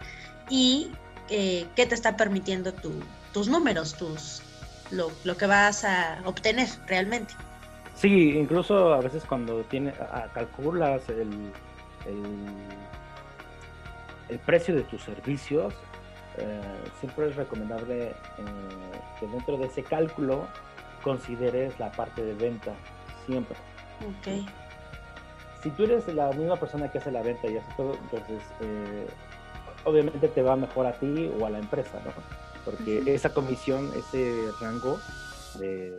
y 0.48 0.90
eh, 1.28 1.66
qué 1.76 1.84
te 1.86 1.94
está 1.94 2.16
permitiendo 2.16 2.72
tus 3.32 3.48
números, 3.48 3.94
tus, 3.94 4.42
lo, 4.90 5.36
que 5.36 5.46
vas 5.46 5.84
a 5.84 6.20
obtener 6.24 6.68
realmente. 6.86 7.34
Sí, 8.00 8.38
incluso 8.38 8.94
a 8.94 9.00
veces 9.00 9.24
cuando 9.26 9.62
tiene, 9.64 9.92
calculas 10.32 11.06
el, 11.10 11.52
el, 14.30 14.38
precio 14.38 14.74
de 14.74 14.84
tus 14.84 15.02
servicios, 15.02 15.74
eh, 16.38 16.62
siempre 16.98 17.28
es 17.28 17.36
recomendable 17.36 18.08
eh, 18.08 18.14
que 19.18 19.26
dentro 19.26 19.58
de 19.58 19.66
ese 19.66 19.82
cálculo 19.82 20.46
consideres 21.02 21.78
la 21.78 21.92
parte 21.92 22.24
de 22.24 22.32
venta, 22.32 22.72
siempre. 23.26 23.58
Ok. 24.00 24.48
Si 25.62 25.68
tú 25.72 25.84
eres 25.84 26.08
la 26.14 26.32
misma 26.32 26.56
persona 26.56 26.90
que 26.90 26.96
hace 26.96 27.10
la 27.10 27.20
venta 27.20 27.48
y 27.48 27.58
hace 27.58 27.70
todo, 27.76 27.92
entonces 27.92 28.42
eh, 28.62 29.08
obviamente 29.84 30.26
te 30.28 30.40
va 30.40 30.56
mejor 30.56 30.86
a 30.86 30.92
ti 30.92 31.30
o 31.38 31.44
a 31.44 31.50
la 31.50 31.58
empresa, 31.58 32.00
¿no? 32.02 32.12
Porque 32.64 33.02
esa 33.12 33.34
comisión, 33.34 33.90
ese 33.94 34.48
rango, 34.58 34.98
de, 35.58 35.92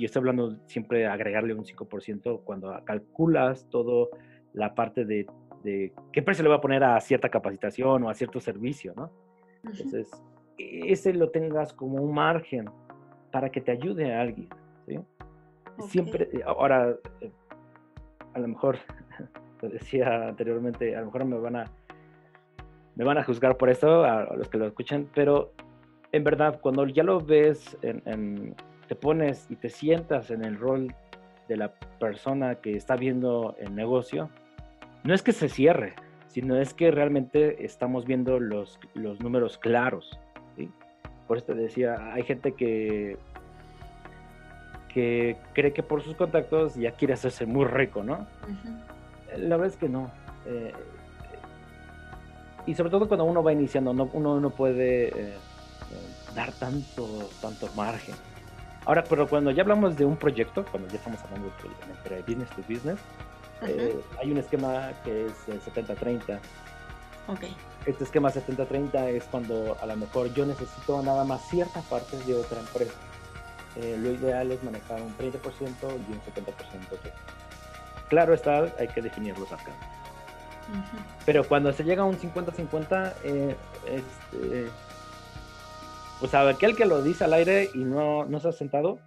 yo 0.00 0.06
estoy 0.06 0.20
hablando 0.20 0.56
siempre 0.66 1.00
de 1.00 1.06
agregarle 1.06 1.54
un 1.54 1.64
5% 1.64 2.40
cuando 2.42 2.72
calculas 2.84 3.68
todo 3.70 4.10
la 4.54 4.74
parte 4.74 5.04
de, 5.04 5.26
qué 6.12 6.22
precio 6.22 6.42
le 6.42 6.48
va 6.48 6.56
a 6.56 6.60
poner 6.60 6.82
a 6.82 6.98
cierta 7.00 7.28
capacitación 7.28 8.02
o 8.02 8.10
a 8.10 8.14
cierto 8.14 8.40
servicio, 8.40 8.94
¿no? 8.96 9.10
Entonces, 9.62 10.10
ese 10.56 11.12
lo 11.12 11.30
tengas 11.30 11.72
como 11.74 12.02
un 12.02 12.14
margen 12.14 12.64
para 13.30 13.50
que 13.50 13.60
te 13.60 13.70
ayude 13.70 14.14
a 14.14 14.22
alguien, 14.22 14.48
¿sí? 14.86 14.98
Siempre, 15.88 16.28
ahora, 16.44 16.96
eh, 17.20 17.30
a 18.34 18.38
lo 18.38 18.48
mejor, 18.48 18.78
te 19.60 19.68
decía 19.68 20.28
anteriormente, 20.28 20.96
a 20.96 21.00
lo 21.00 21.06
mejor 21.06 21.24
me 21.26 21.38
van 21.38 21.56
a, 21.56 21.64
me 22.96 23.04
van 23.04 23.18
a 23.18 23.24
juzgar 23.24 23.56
por 23.56 23.68
eso, 23.68 24.04
a, 24.04 24.34
los 24.34 24.48
que 24.48 24.58
lo 24.58 24.66
escuchan, 24.66 25.08
pero 25.14 25.52
en 26.12 26.24
verdad, 26.24 26.58
cuando 26.60 26.86
ya 26.86 27.04
lo 27.04 27.20
ves, 27.20 27.78
te 28.90 28.96
pones 28.96 29.46
y 29.48 29.54
te 29.54 29.70
sientas 29.70 30.32
en 30.32 30.44
el 30.44 30.58
rol 30.58 30.92
de 31.46 31.56
la 31.56 31.72
persona 32.00 32.56
que 32.56 32.74
está 32.74 32.96
viendo 32.96 33.54
el 33.60 33.72
negocio, 33.76 34.30
no 35.04 35.14
es 35.14 35.22
que 35.22 35.30
se 35.30 35.48
cierre, 35.48 35.94
sino 36.26 36.56
es 36.56 36.74
que 36.74 36.90
realmente 36.90 37.64
estamos 37.64 38.04
viendo 38.04 38.40
los, 38.40 38.80
los 38.94 39.20
números 39.20 39.58
claros. 39.58 40.18
Por 41.28 41.36
eso 41.36 41.46
te 41.46 41.54
decía, 41.54 42.12
hay 42.12 42.24
gente 42.24 42.54
que, 42.54 43.16
que 44.92 45.36
cree 45.52 45.72
que 45.72 45.84
por 45.84 46.02
sus 46.02 46.16
contactos 46.16 46.74
ya 46.74 46.90
quiere 46.90 47.14
hacerse 47.14 47.46
muy 47.46 47.66
rico, 47.66 48.02
¿no? 48.02 48.26
La 49.36 49.56
verdad 49.56 49.68
es 49.68 49.76
que 49.76 49.88
no. 49.88 50.10
Eh, 50.46 50.72
y 52.66 52.74
sobre 52.74 52.90
todo 52.90 53.06
cuando 53.06 53.22
uno 53.22 53.40
va 53.40 53.52
iniciando, 53.52 53.94
no, 53.94 54.10
uno 54.14 54.40
no 54.40 54.50
puede 54.50 55.10
eh, 55.10 55.12
eh, 55.14 55.34
dar 56.34 56.50
tanto, 56.54 57.30
tanto 57.40 57.68
margen. 57.76 58.16
Ahora, 58.86 59.04
pero 59.08 59.28
cuando 59.28 59.50
ya 59.50 59.62
hablamos 59.62 59.96
de 59.96 60.04
un 60.04 60.16
proyecto, 60.16 60.64
cuando 60.70 60.88
ya 60.88 60.96
estamos 60.96 61.20
hablando 61.24 61.48
de, 61.48 61.92
entre 61.92 62.22
business 62.22 62.50
to 62.50 62.62
business, 62.68 62.98
eh, 63.62 64.00
hay 64.20 64.32
un 64.32 64.38
esquema 64.38 64.90
que 65.04 65.26
es 65.26 65.32
70-30. 65.48 66.38
Okay. 67.28 67.54
Este 67.86 68.04
esquema 68.04 68.30
70-30 68.30 69.08
es 69.08 69.24
cuando 69.24 69.76
a 69.80 69.86
lo 69.86 69.96
mejor 69.96 70.32
yo 70.32 70.46
necesito 70.46 71.02
nada 71.02 71.24
más 71.24 71.46
ciertas 71.48 71.84
partes 71.84 72.26
de 72.26 72.34
otra 72.34 72.60
empresa. 72.60 72.94
Eh, 73.76 73.96
lo 73.98 74.10
ideal 74.10 74.50
es 74.50 74.62
manejar 74.64 75.00
un 75.00 75.16
30% 75.16 75.34
y 75.82 76.12
un 76.12 76.20
70% 76.20 77.12
Claro 78.08 78.34
está, 78.34 78.66
hay 78.78 78.88
que 78.88 79.00
definirlos 79.00 79.52
acá. 79.52 79.72
Pero 81.24 81.46
cuando 81.46 81.72
se 81.72 81.84
llega 81.84 82.02
a 82.02 82.06
un 82.06 82.18
50-50, 82.18 83.14
eh, 83.24 83.56
este, 83.86 84.68
pues 86.20 86.34
a 86.34 86.48
aquel 86.48 86.76
que 86.76 86.84
lo 86.84 87.02
dice 87.02 87.24
al 87.24 87.32
aire 87.32 87.70
y 87.74 87.78
no, 87.78 88.24
no 88.26 88.38
se 88.38 88.48
ha 88.48 88.52
sentado, 88.52 89.00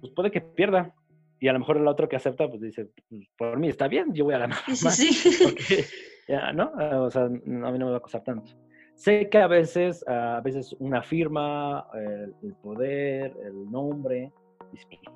pues 0.00 0.12
puede 0.12 0.30
que 0.30 0.40
pierda. 0.40 0.94
Y 1.40 1.48
a 1.48 1.52
lo 1.52 1.60
mejor 1.60 1.76
el 1.76 1.86
otro 1.86 2.08
que 2.08 2.16
acepta, 2.16 2.48
pues 2.48 2.60
dice, 2.60 2.90
pues, 3.08 3.28
por 3.36 3.58
mí 3.58 3.68
está 3.68 3.86
bien, 3.88 4.12
yo 4.12 4.24
voy 4.24 4.34
a 4.34 4.38
ganar. 4.38 4.58
Sí, 4.74 5.12
sí, 5.12 5.32
sí. 5.32 5.84
ya, 6.28 6.52
¿no? 6.52 6.72
O 7.04 7.10
sea, 7.10 7.24
a 7.24 7.28
mí 7.28 7.40
no 7.46 7.72
me 7.72 7.90
va 7.90 7.98
a 7.98 8.00
costar 8.00 8.24
tanto. 8.24 8.52
Sé 8.94 9.28
que 9.30 9.38
a 9.38 9.46
veces, 9.46 10.04
a 10.08 10.40
veces 10.40 10.74
una 10.80 11.02
firma, 11.02 11.86
el, 11.94 12.54
poder, 12.54 13.32
el 13.44 13.70
nombre, 13.70 14.32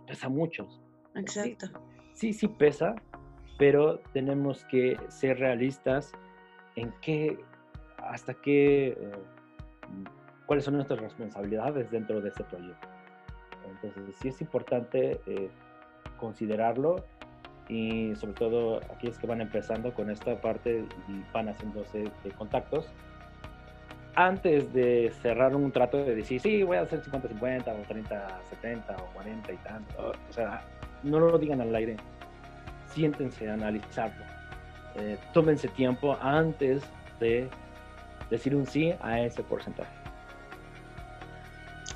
pesa 0.07 0.29
mucho. 0.29 0.69
Exacto. 1.17 1.67
Sí, 2.15 2.33
sí, 2.33 2.47
pesa, 2.47 2.95
pero 3.59 3.99
tenemos 4.13 4.65
que 4.67 4.97
ser 5.09 5.41
realistas 5.41 6.13
en 6.77 6.95
qué, 7.03 7.37
hasta 7.99 8.35
qué, 8.35 8.89
eh, 8.91 9.13
cuáles 10.47 10.65
son 10.65 10.75
nuestras 10.75 11.01
responsabilidades 11.01 11.91
dentro 11.91 12.21
de 12.21 12.29
este 12.29 12.45
proyecto. 12.45 12.89
Entonces, 13.69 14.15
sí 14.21 14.29
es 14.29 14.41
importante 14.41 15.21
eh, 15.27 15.51
considerarlo 16.19 17.05
y 17.69 18.15
sobre 18.17 18.35
todo 18.35 18.81
aquellos 18.93 19.19
que 19.19 19.27
van 19.27 19.41
empezando 19.41 19.95
con 19.95 20.11
esta 20.11 20.41
parte 20.41 20.85
y 21.09 21.33
van 21.33 21.49
haciéndose 21.49 22.11
de 22.23 22.31
contactos, 22.33 22.93
antes 24.15 24.73
de 24.75 25.13
cerrar 25.23 25.57
un 25.57 25.73
trato 25.73 26.05
de 26.05 26.15
decir, 26.15 26.41
sí, 26.41 26.63
voy 26.63 26.77
a 26.77 26.83
hacer 26.83 27.03
50-50 27.03 27.69
o 27.69 27.83
30-70 27.85 29.01
o 29.01 29.07
40 29.15 29.53
y 29.53 29.57
tanto, 29.59 30.13
o 30.29 30.33
sea, 30.33 30.63
no 31.03 31.19
lo 31.19 31.39
digan 31.39 31.61
al 31.61 31.75
aire, 31.75 31.97
siéntense 32.87 33.49
a 33.49 33.55
analizarlo, 33.55 34.25
eh, 34.97 35.17
tómense 35.33 35.69
tiempo 35.69 36.17
antes 36.21 36.83
de 37.21 37.49
decir 38.29 38.55
un 38.55 38.67
sí 38.67 38.93
a 39.01 39.21
ese 39.21 39.43
porcentaje. 39.43 40.02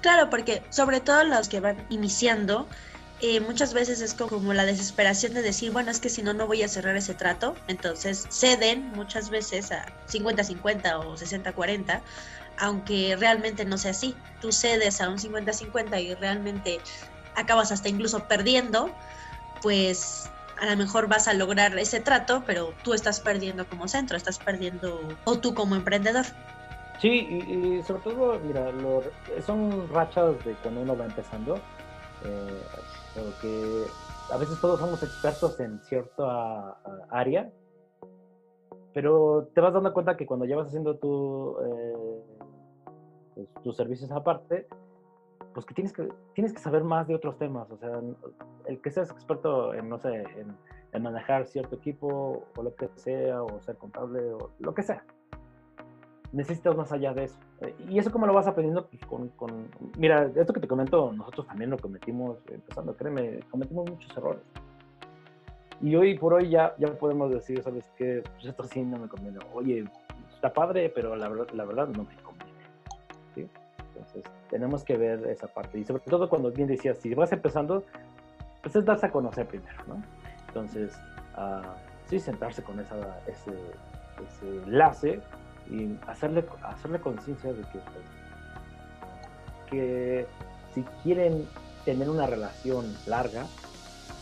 Claro, 0.06 0.30
porque 0.30 0.62
sobre 0.70 1.00
todo 1.00 1.24
los 1.24 1.48
que 1.48 1.58
van 1.58 1.84
iniciando, 1.90 2.68
eh, 3.20 3.40
muchas 3.40 3.74
veces 3.74 4.00
es 4.00 4.14
como 4.14 4.54
la 4.54 4.64
desesperación 4.64 5.34
de 5.34 5.42
decir, 5.42 5.72
bueno, 5.72 5.90
es 5.90 5.98
que 5.98 6.10
si 6.10 6.22
no, 6.22 6.32
no 6.32 6.46
voy 6.46 6.62
a 6.62 6.68
cerrar 6.68 6.96
ese 6.96 7.12
trato. 7.12 7.56
Entonces 7.66 8.28
ceden 8.30 8.92
muchas 8.92 9.30
veces 9.30 9.72
a 9.72 9.84
50-50 10.06 11.00
o 11.00 11.16
60-40, 11.16 12.02
aunque 12.56 13.16
realmente 13.18 13.64
no 13.64 13.78
sea 13.78 13.90
así. 13.90 14.14
Tú 14.40 14.52
cedes 14.52 15.00
a 15.00 15.08
un 15.08 15.18
50-50 15.18 16.00
y 16.00 16.14
realmente 16.14 16.80
acabas 17.34 17.72
hasta 17.72 17.88
incluso 17.88 18.28
perdiendo, 18.28 18.94
pues 19.60 20.30
a 20.60 20.66
lo 20.66 20.76
mejor 20.76 21.08
vas 21.08 21.26
a 21.26 21.34
lograr 21.34 21.76
ese 21.80 21.98
trato, 21.98 22.44
pero 22.46 22.76
tú 22.84 22.94
estás 22.94 23.18
perdiendo 23.18 23.68
como 23.68 23.88
centro, 23.88 24.16
estás 24.16 24.38
perdiendo 24.38 25.18
o 25.24 25.38
tú 25.40 25.52
como 25.52 25.74
emprendedor. 25.74 26.26
Sí, 26.98 27.10
y, 27.10 27.82
sobre 27.82 28.02
todo, 28.02 28.40
mira, 28.40 28.72
son 29.40 29.88
rachas 29.90 30.42
de 30.44 30.54
cuando 30.54 30.80
uno 30.80 30.96
va 30.96 31.04
empezando. 31.04 31.56
Eh, 32.24 32.62
porque 33.14 33.86
a 34.30 34.36
veces 34.36 34.60
todos 34.60 34.80
somos 34.80 35.02
expertos 35.02 35.60
en 35.60 35.80
cierta 35.80 36.78
área, 37.10 37.50
pero 38.94 39.48
te 39.54 39.60
vas 39.60 39.74
dando 39.74 39.92
cuenta 39.92 40.16
que 40.16 40.26
cuando 40.26 40.46
ya 40.46 40.56
vas 40.56 40.68
haciendo 40.68 40.96
tu, 40.96 41.56
eh, 41.60 42.22
pues, 43.34 43.48
tus 43.62 43.76
servicios 43.76 44.10
aparte, 44.10 44.66
pues 45.52 45.66
que 45.66 45.74
tienes, 45.74 45.92
que 45.92 46.08
tienes 46.34 46.52
que 46.52 46.60
saber 46.60 46.82
más 46.82 47.06
de 47.06 47.14
otros 47.14 47.38
temas. 47.38 47.70
O 47.70 47.76
sea, 47.76 48.00
el 48.66 48.80
que 48.80 48.90
seas 48.90 49.10
experto 49.10 49.74
en, 49.74 49.88
no 49.88 49.98
sé, 49.98 50.14
en, 50.14 50.56
en 50.92 51.02
manejar 51.02 51.46
cierto 51.46 51.76
equipo 51.76 52.44
o 52.56 52.62
lo 52.62 52.74
que 52.74 52.88
sea, 52.96 53.42
o 53.42 53.60
ser 53.60 53.76
contable 53.76 54.32
o 54.32 54.50
lo 54.60 54.74
que 54.74 54.82
sea 54.82 55.04
necesitas 56.32 56.76
más 56.76 56.92
allá 56.92 57.12
de 57.14 57.24
eso. 57.24 57.38
Eh, 57.60 57.74
y 57.88 57.98
eso 57.98 58.10
como 58.10 58.26
lo 58.26 58.34
vas 58.34 58.46
aprendiendo 58.46 58.86
pues, 58.86 59.04
con, 59.06 59.28
con, 59.30 59.68
Mira, 59.98 60.30
esto 60.34 60.52
que 60.52 60.60
te 60.60 60.68
comento, 60.68 61.12
nosotros 61.12 61.46
también 61.46 61.70
lo 61.70 61.78
cometimos, 61.78 62.38
empezando, 62.50 62.96
créeme, 62.96 63.40
cometimos 63.50 63.88
muchos 63.90 64.16
errores. 64.16 64.42
Y 65.82 65.94
hoy 65.94 66.18
por 66.18 66.34
hoy 66.34 66.48
ya, 66.48 66.74
ya 66.78 66.88
podemos 66.98 67.30
decir, 67.30 67.62
¿sabes 67.62 67.90
qué? 67.96 68.22
Pues 68.34 68.46
esto 68.46 68.64
sí 68.64 68.82
no 68.82 68.98
me 68.98 69.08
conviene. 69.08 69.38
Oye, 69.52 69.84
está 70.34 70.52
padre, 70.52 70.90
pero 70.94 71.16
la 71.16 71.28
la 71.28 71.64
verdad 71.64 71.88
no 71.88 72.04
me 72.04 72.16
conviene. 72.22 72.52
¿sí? 73.34 73.48
Entonces, 73.88 74.24
tenemos 74.48 74.84
que 74.84 74.96
ver 74.96 75.26
esa 75.26 75.48
parte. 75.48 75.78
Y 75.78 75.84
sobre 75.84 76.02
todo 76.04 76.28
cuando 76.28 76.50
bien 76.50 76.68
decías, 76.68 76.98
si 76.98 77.14
vas 77.14 77.32
empezando, 77.32 77.82
pues 78.62 78.74
es 78.76 78.84
darse 78.84 79.06
a 79.06 79.10
conocer 79.10 79.46
primero, 79.46 79.84
¿no? 79.86 80.02
Entonces, 80.48 80.98
uh, 81.36 81.66
sí, 82.06 82.18
sentarse 82.18 82.62
con 82.62 82.80
esa, 82.80 83.20
ese, 83.26 83.52
ese 84.26 84.62
enlace 84.64 85.20
y 85.70 85.98
hacerle, 86.06 86.44
hacerle 86.62 87.00
conciencia 87.00 87.52
de 87.52 87.62
que, 87.62 87.78
pues, 87.78 88.04
que 89.70 90.26
si 90.74 90.82
quieren 91.02 91.48
tener 91.84 92.08
una 92.10 92.26
relación 92.26 92.96
larga, 93.06 93.46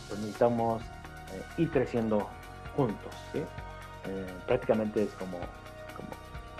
pues 0.07 0.19
necesitamos 0.19 0.81
eh, 0.81 1.43
ir 1.57 1.71
creciendo 1.71 2.29
juntos, 2.75 3.13
¿sí? 3.33 3.39
Eh, 3.39 4.27
prácticamente 4.45 5.03
es 5.03 5.09
como, 5.13 5.37
como 5.95 6.09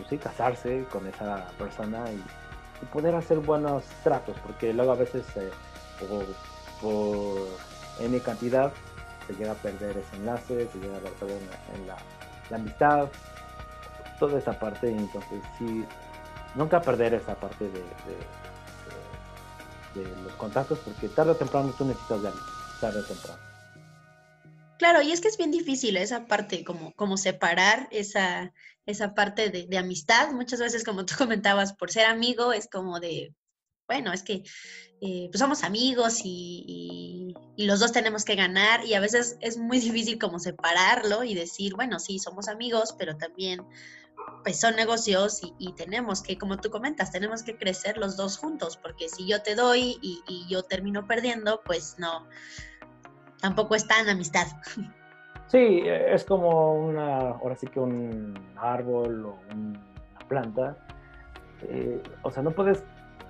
pues 0.07 0.19
casarse 0.19 0.85
con 0.91 1.05
esa 1.07 1.47
persona 1.57 2.11
y, 2.11 2.15
y, 2.15 2.85
poder 2.91 3.15
hacer 3.15 3.39
buenos 3.39 3.83
tratos, 4.03 4.35
porque 4.45 4.73
luego 4.73 4.91
a 4.91 4.95
veces 4.95 5.23
eh, 5.35 5.51
por, 5.99 6.25
por 6.81 7.47
N 7.99 8.19
cantidad 8.19 8.73
se 9.27 9.33
llega 9.33 9.51
a 9.51 9.55
perder 9.55 9.97
ese 9.97 10.15
enlace, 10.15 10.67
se 10.67 10.79
llega 10.79 10.97
a 10.97 10.99
perder 10.99 11.37
en, 11.41 11.81
en 11.81 11.87
la, 11.87 11.97
amistad, 12.55 13.09
toda 14.19 14.39
esa 14.39 14.57
parte, 14.57 14.89
entonces 14.89 15.41
sí, 15.57 15.85
nunca 16.55 16.81
perder 16.81 17.13
esa 17.13 17.35
parte 17.35 17.69
de, 17.69 17.83
los 20.23 20.33
contactos, 20.33 20.79
porque 20.79 21.07
tarde 21.07 21.31
o 21.31 21.35
temprano 21.35 21.73
tú 21.77 21.85
necesitas 21.85 22.21
de 22.21 22.27
alguien, 22.27 22.45
tarde 22.81 22.99
o 22.99 23.03
temprano. 23.03 23.39
Claro, 24.77 25.01
y 25.01 25.11
es 25.11 25.21
que 25.21 25.29
es 25.29 25.37
bien 25.37 25.51
difícil 25.51 25.95
esa 25.95 26.25
parte, 26.25 26.65
como, 26.65 26.93
como 26.95 27.15
separar 27.15 27.87
esa, 27.91 28.51
esa 28.85 29.13
parte 29.13 29.49
de, 29.49 29.77
amistad. 29.77 30.31
Muchas 30.31 30.59
veces, 30.59 30.83
como 30.83 31.05
tú 31.05 31.15
comentabas, 31.17 31.73
por 31.73 31.91
ser 31.91 32.05
amigo 32.05 32.51
es 32.51 32.67
como 32.67 32.99
de, 32.99 33.33
bueno, 33.87 34.11
es 34.11 34.23
que 34.23 34.43
eh, 35.01 35.27
pues 35.31 35.39
somos 35.39 35.63
amigos 35.63 36.21
y, 36.23 37.33
y, 37.55 37.65
los 37.65 37.79
dos 37.79 37.91
tenemos 37.91 38.25
que 38.25 38.35
ganar 38.35 38.85
y 38.85 38.95
a 38.95 38.99
veces 38.99 39.37
es 39.39 39.57
muy 39.57 39.79
difícil 39.79 40.19
como 40.19 40.39
separarlo 40.39 41.23
y 41.23 41.35
decir, 41.35 41.75
bueno, 41.75 41.99
sí, 41.99 42.19
somos 42.19 42.49
amigos, 42.49 42.95
pero 42.97 43.15
también 43.15 43.61
pues 44.43 44.59
son 44.59 44.75
negocios 44.75 45.41
y, 45.57 45.73
tenemos 45.73 46.21
que, 46.21 46.37
como 46.37 46.57
tú 46.57 46.69
comentas, 46.69 47.11
tenemos 47.11 47.43
que 47.43 47.57
crecer 47.57 47.97
los 47.97 48.15
dos 48.15 48.37
juntos, 48.37 48.77
porque 48.77 49.09
si 49.09 49.27
yo 49.27 49.41
te 49.41 49.55
doy 49.55 49.97
y, 50.01 50.45
yo 50.47 50.63
termino 50.63 51.07
perdiendo, 51.07 51.61
pues 51.65 51.95
no 51.97 52.27
tampoco 53.41 53.75
está 53.75 53.99
en 54.01 54.09
amistad. 54.09 54.47
Sí, 55.47 55.83
es 55.85 56.23
como 56.23 56.73
una, 56.73 57.29
ahora 57.29 57.55
sí 57.55 57.67
que 57.67 57.79
un 57.79 58.33
árbol 58.55 59.27
o 59.27 59.39
una 59.53 59.79
planta. 60.27 60.75
Eh, 61.61 62.01
o 62.23 62.31
sea, 62.31 62.41
no 62.41 62.49
puedes 62.49 62.83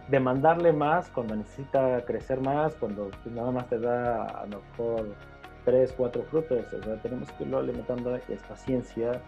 demandarle 0.08 0.72
más 0.72 1.10
cuando 1.10 1.36
necesita 1.36 2.04
crecer 2.06 2.40
más, 2.40 2.74
cuando 2.76 3.10
pues, 3.10 3.36
nada 3.36 3.52
más 3.52 3.68
te 3.68 3.80
da 3.80 4.24
a 4.24 4.46
lo 4.46 4.62
mejor 4.62 5.16
tres, 5.66 5.94
cuatro 5.96 6.24
frutos. 6.24 6.66
O 6.74 6.84
sea, 6.84 7.02
tenemos 7.02 7.30
que 7.34 7.44
irlo 7.44 7.60
alimentando, 7.60 8.16
es 8.16 8.42
paciencia, 8.48 9.22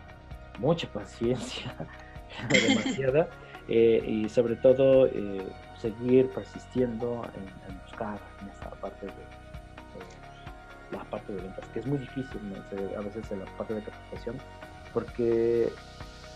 mucha 0.57 0.87
paciencia, 0.87 1.73
demasiada, 2.49 3.29
eh, 3.67 4.03
y 4.05 4.29
sobre 4.29 4.55
todo 4.55 5.07
eh, 5.07 5.45
seguir 5.79 6.29
persistiendo 6.29 7.23
en, 7.35 7.71
en 7.71 7.81
buscar 7.81 8.19
en 8.41 8.49
esta 8.49 8.69
parte 8.71 9.05
de 9.05 9.37
la 10.91 11.03
parte 11.05 11.33
de 11.33 11.41
ventas, 11.41 11.65
que 11.73 11.79
es 11.79 11.85
muy 11.85 11.97
difícil 11.97 12.39
¿no? 12.49 12.97
a 12.97 13.01
veces 13.01 13.29
en 13.31 13.39
la 13.39 13.45
parte 13.57 13.73
de 13.73 13.83
capacitación, 13.83 14.37
porque 14.93 15.69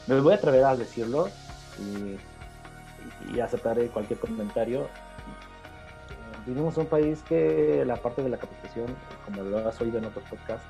me 0.07 0.19
voy 0.19 0.33
a 0.33 0.35
atrever 0.35 0.63
a 0.65 0.75
decirlo 0.75 1.29
y, 1.79 2.17
y 3.33 3.39
aceptaré 3.39 3.87
cualquier 3.87 4.19
comentario. 4.19 4.87
Vivimos 6.45 6.75
en 6.75 6.81
un 6.81 6.87
país 6.87 7.23
que 7.23 7.83
la 7.85 7.95
parte 7.95 8.23
de 8.23 8.29
la 8.29 8.37
capacitación, 8.37 8.87
como 9.25 9.43
lo 9.43 9.57
has 9.67 9.79
oído 9.79 9.99
en 9.99 10.05
otros 10.05 10.23
podcasts, 10.29 10.67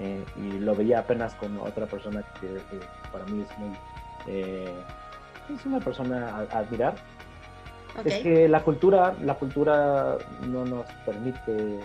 eh, 0.00 0.24
y 0.36 0.58
lo 0.58 0.74
veía 0.74 1.00
apenas 1.00 1.34
con 1.34 1.58
otra 1.58 1.86
persona 1.86 2.22
que, 2.40 2.46
que 2.46 2.80
para 3.12 3.24
mí 3.26 3.42
es 3.42 3.58
muy... 3.58 3.76
Eh, 4.26 4.74
es 5.54 5.66
una 5.66 5.78
persona 5.78 6.28
a, 6.30 6.56
a 6.56 6.58
admirar, 6.60 6.94
okay. 7.98 8.12
es 8.12 8.22
que 8.22 8.48
la 8.48 8.62
cultura, 8.62 9.14
la 9.20 9.34
cultura 9.34 10.16
no 10.48 10.64
nos 10.64 10.86
permite 11.04 11.76
eh, 11.76 11.80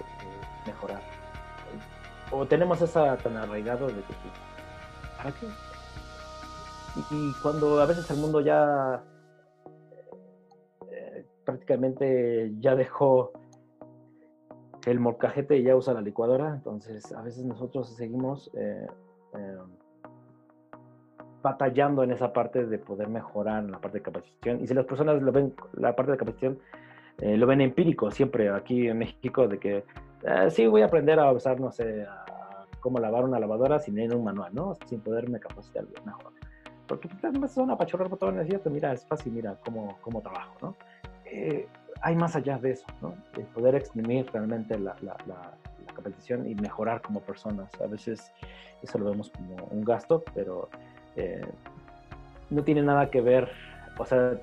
mejorar 0.66 1.02
o 2.32 2.46
tenemos 2.46 2.82
esa 2.82 3.18
tan 3.18 3.38
arraigado 3.38 3.88
de 3.88 3.94
que 3.94 4.14
¿para 5.18 5.32
qué? 5.32 5.48
Y, 6.96 7.16
y 7.16 7.34
cuando 7.42 7.80
a 7.82 7.86
veces 7.86 8.10
el 8.12 8.18
mundo 8.18 8.42
ya 8.42 9.04
eh, 10.92 11.26
prácticamente 11.46 12.52
ya 12.60 12.76
dejó 12.76 13.32
el 14.86 15.00
molcajete 15.00 15.62
ya 15.62 15.76
usa 15.76 15.94
la 15.94 16.02
licuadora, 16.02 16.54
entonces 16.54 17.12
a 17.14 17.22
veces 17.22 17.44
nosotros 17.46 17.96
seguimos 17.96 18.50
eh, 18.56 18.88
eh, 19.34 19.58
batallando 21.42 22.04
en 22.04 22.12
esa 22.12 22.34
parte 22.34 22.66
de 22.66 22.78
poder 22.80 23.08
mejorar 23.10 23.64
la 23.64 23.80
parte 23.80 24.00
de 24.00 24.04
capacitación. 24.04 24.62
Y 24.62 24.68
si 24.68 24.74
las 24.74 24.86
personas 24.86 25.22
lo 25.22 25.32
ven, 25.32 25.54
la 25.74 25.96
parte 25.96 26.12
de 26.12 26.18
capacitación, 26.18 26.60
eh, 27.20 27.38
lo 27.38 27.48
ven 27.48 27.62
empírico 27.62 28.12
siempre 28.12 28.50
aquí 28.50 28.88
en 28.88 28.98
México, 28.98 29.48
de 29.48 29.58
que 29.58 29.84
eh, 30.24 30.50
sí 30.50 30.68
voy 30.68 30.82
a 30.82 30.86
aprender 30.86 31.20
a 31.20 31.32
usar, 31.32 31.60
no 31.60 31.72
sé, 31.72 32.06
cómo 32.80 33.00
lavar 33.00 33.24
una 33.24 33.40
lavadora 33.40 33.80
sin 33.80 33.96
tener 33.96 34.16
un 34.16 34.24
manual, 34.24 34.54
¿no? 34.54 34.76
Sin 34.86 35.02
poderme 35.02 35.40
capacitar 35.40 35.86
bien 35.86 36.06
mejor. 36.06 36.34
Porque 36.88 37.08
pues, 37.08 37.52
son 37.52 37.70
apachurrar 37.72 38.10
botones 38.10 38.50
y 38.50 38.70
mira, 38.70 38.94
es 38.94 39.06
fácil, 39.06 39.34
mira 39.34 39.58
cómo, 39.64 39.98
cómo 40.02 40.22
trabajo, 40.22 40.56
¿no? 40.62 40.76
Hay 42.02 42.16
más 42.16 42.36
allá 42.36 42.58
de 42.58 42.72
eso, 42.72 42.86
¿no? 43.02 43.16
El 43.36 43.44
poder 43.46 43.76
exprimir 43.76 44.30
realmente 44.32 44.78
la, 44.80 44.96
la, 45.02 45.18
la, 45.26 45.52
la, 45.86 45.94
capacitación 45.94 46.48
y 46.48 46.56
mejorar 46.56 47.02
como 47.02 47.20
personas. 47.22 47.70
A 47.82 47.88
veces 47.88 48.32
eso 48.82 48.98
lo 48.98 49.12
vemos 49.12 49.30
como 49.32 49.56
un 49.70 49.84
gasto, 49.84 50.24
pero 50.34 50.70
eh, 51.16 51.46
no 52.50 52.64
tiene 52.64 52.82
nada 52.82 53.10
que 53.10 53.20
ver, 53.22 53.50
o 53.98 54.06
sea, 54.06 54.40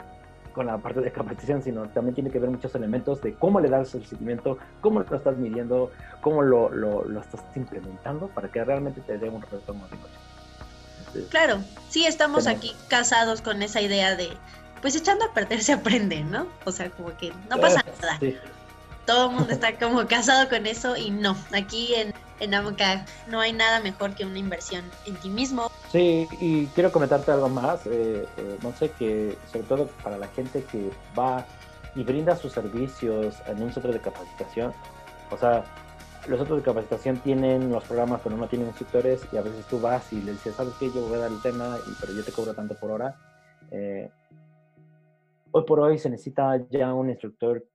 con 0.57 0.66
la 0.66 0.79
parte 0.79 1.01
de 1.01 1.12
capacitación, 1.12 1.62
sino 1.62 1.87
también 1.90 2.14
tiene 2.14 2.31
que 2.31 2.38
ver 2.38 2.51
muchos 2.51 2.75
elementos 2.75 3.21
de 3.21 3.35
cómo 3.35 3.61
le 3.61 3.69
das 3.69 3.95
el 3.95 4.07
seguimiento, 4.07 4.59
cómo 4.81 5.01
lo 5.01 5.16
estás 5.16 5.37
midiendo, 5.37 5.90
cómo 6.23 6.42
lo, 6.42 6.71
lo, 6.71 7.05
lo 7.05 7.21
estás 7.21 7.42
implementando 7.55 8.29
para 8.29 8.49
que 8.49 8.64
realmente 8.64 9.03
te 9.03 9.19
dé 9.19 9.29
un 9.29 9.42
retorno 9.42 9.87
de 9.88 9.97
Entonces, 10.99 11.29
Claro, 11.31 11.59
sí 11.90 12.07
estamos 12.07 12.45
tenemos... 12.45 12.64
aquí 12.64 12.75
casados 12.88 13.42
con 13.42 13.62
esa 13.62 13.83
idea 13.83 14.16
de, 14.16 14.29
pues 14.81 14.97
echando 14.97 15.25
a 15.25 15.33
perder 15.33 15.62
se 15.62 15.73
aprende, 15.73 16.23
¿no? 16.25 16.47
O 16.65 16.73
sea, 16.73 16.91
como 16.91 17.17
que 17.17 17.33
no 17.51 17.59
pasa 17.59 17.85
nada. 18.01 18.19
Sí. 18.21 18.37
Todo 19.07 19.31
el 19.31 19.37
mundo 19.37 19.53
está 19.53 19.79
como 19.79 20.07
casado 20.07 20.49
con 20.49 20.67
eso 20.67 20.97
y 20.97 21.11
no, 21.11 21.37
aquí 21.53 21.95
en, 21.95 22.12
en 22.41 22.55
AMCA 22.55 23.07
no 23.29 23.39
hay 23.39 23.53
nada 23.53 23.81
mejor 23.81 24.15
que 24.15 24.25
una 24.25 24.39
inversión 24.39 24.85
en 25.07 25.15
ti 25.17 25.29
mismo. 25.29 25.71
Sí, 25.93 26.27
y 26.41 26.67
quiero 26.67 26.91
comentarte 26.91 27.31
algo 27.31 27.49
más, 27.49 27.87
eh, 27.87 28.27
eh, 28.37 28.59
no 28.62 28.73
sé, 28.73 28.91
que 28.91 29.39
sobre 29.53 29.67
todo 29.67 29.87
para 30.03 30.19
la 30.19 30.27
gente 30.29 30.65
que 30.65 30.91
va 31.17 31.47
y 31.95 32.03
brinda 32.03 32.35
sus 32.37 32.53
servicios 32.53 33.37
en 33.47 33.62
un 33.62 33.73
centro 33.73 33.93
de 33.93 34.01
capacitación, 34.01 34.75
o 35.31 35.39
sea, 35.39 35.65
los 36.29 36.39
centros 36.39 36.59
de 36.59 36.65
capacitación 36.65 37.19
tienen 37.19 37.71
los 37.71 37.85
programas, 37.85 38.21
pero 38.23 38.37
no 38.37 38.49
tienen 38.49 38.69
instructores 38.69 39.23
y 39.33 39.37
a 39.37 39.43
veces 39.43 39.65
tú 39.67 39.81
vas 39.81 40.12
y 40.12 40.21
le 40.21 40.33
dices, 40.33 40.57
¿sabes 40.57 40.75
qué? 40.79 40.91
Yo 40.93 41.03
voy 41.03 41.15
a 41.15 41.23
dar 41.23 41.31
el 41.31 41.41
tema, 41.41 41.79
y, 41.87 41.95
pero 42.01 42.12
yo 42.12 42.25
te 42.25 42.33
cobro 42.33 42.55
tanto 42.55 42.75
por 42.75 42.91
hora. 42.91 43.15
Eh, 43.71 44.11
hoy 45.57 45.64
por 45.64 45.81
hoy 45.81 45.99
se 45.99 46.11
necesita 46.11 46.57
ya 46.69 46.92
un 46.92 47.09
instructor, 47.09 47.66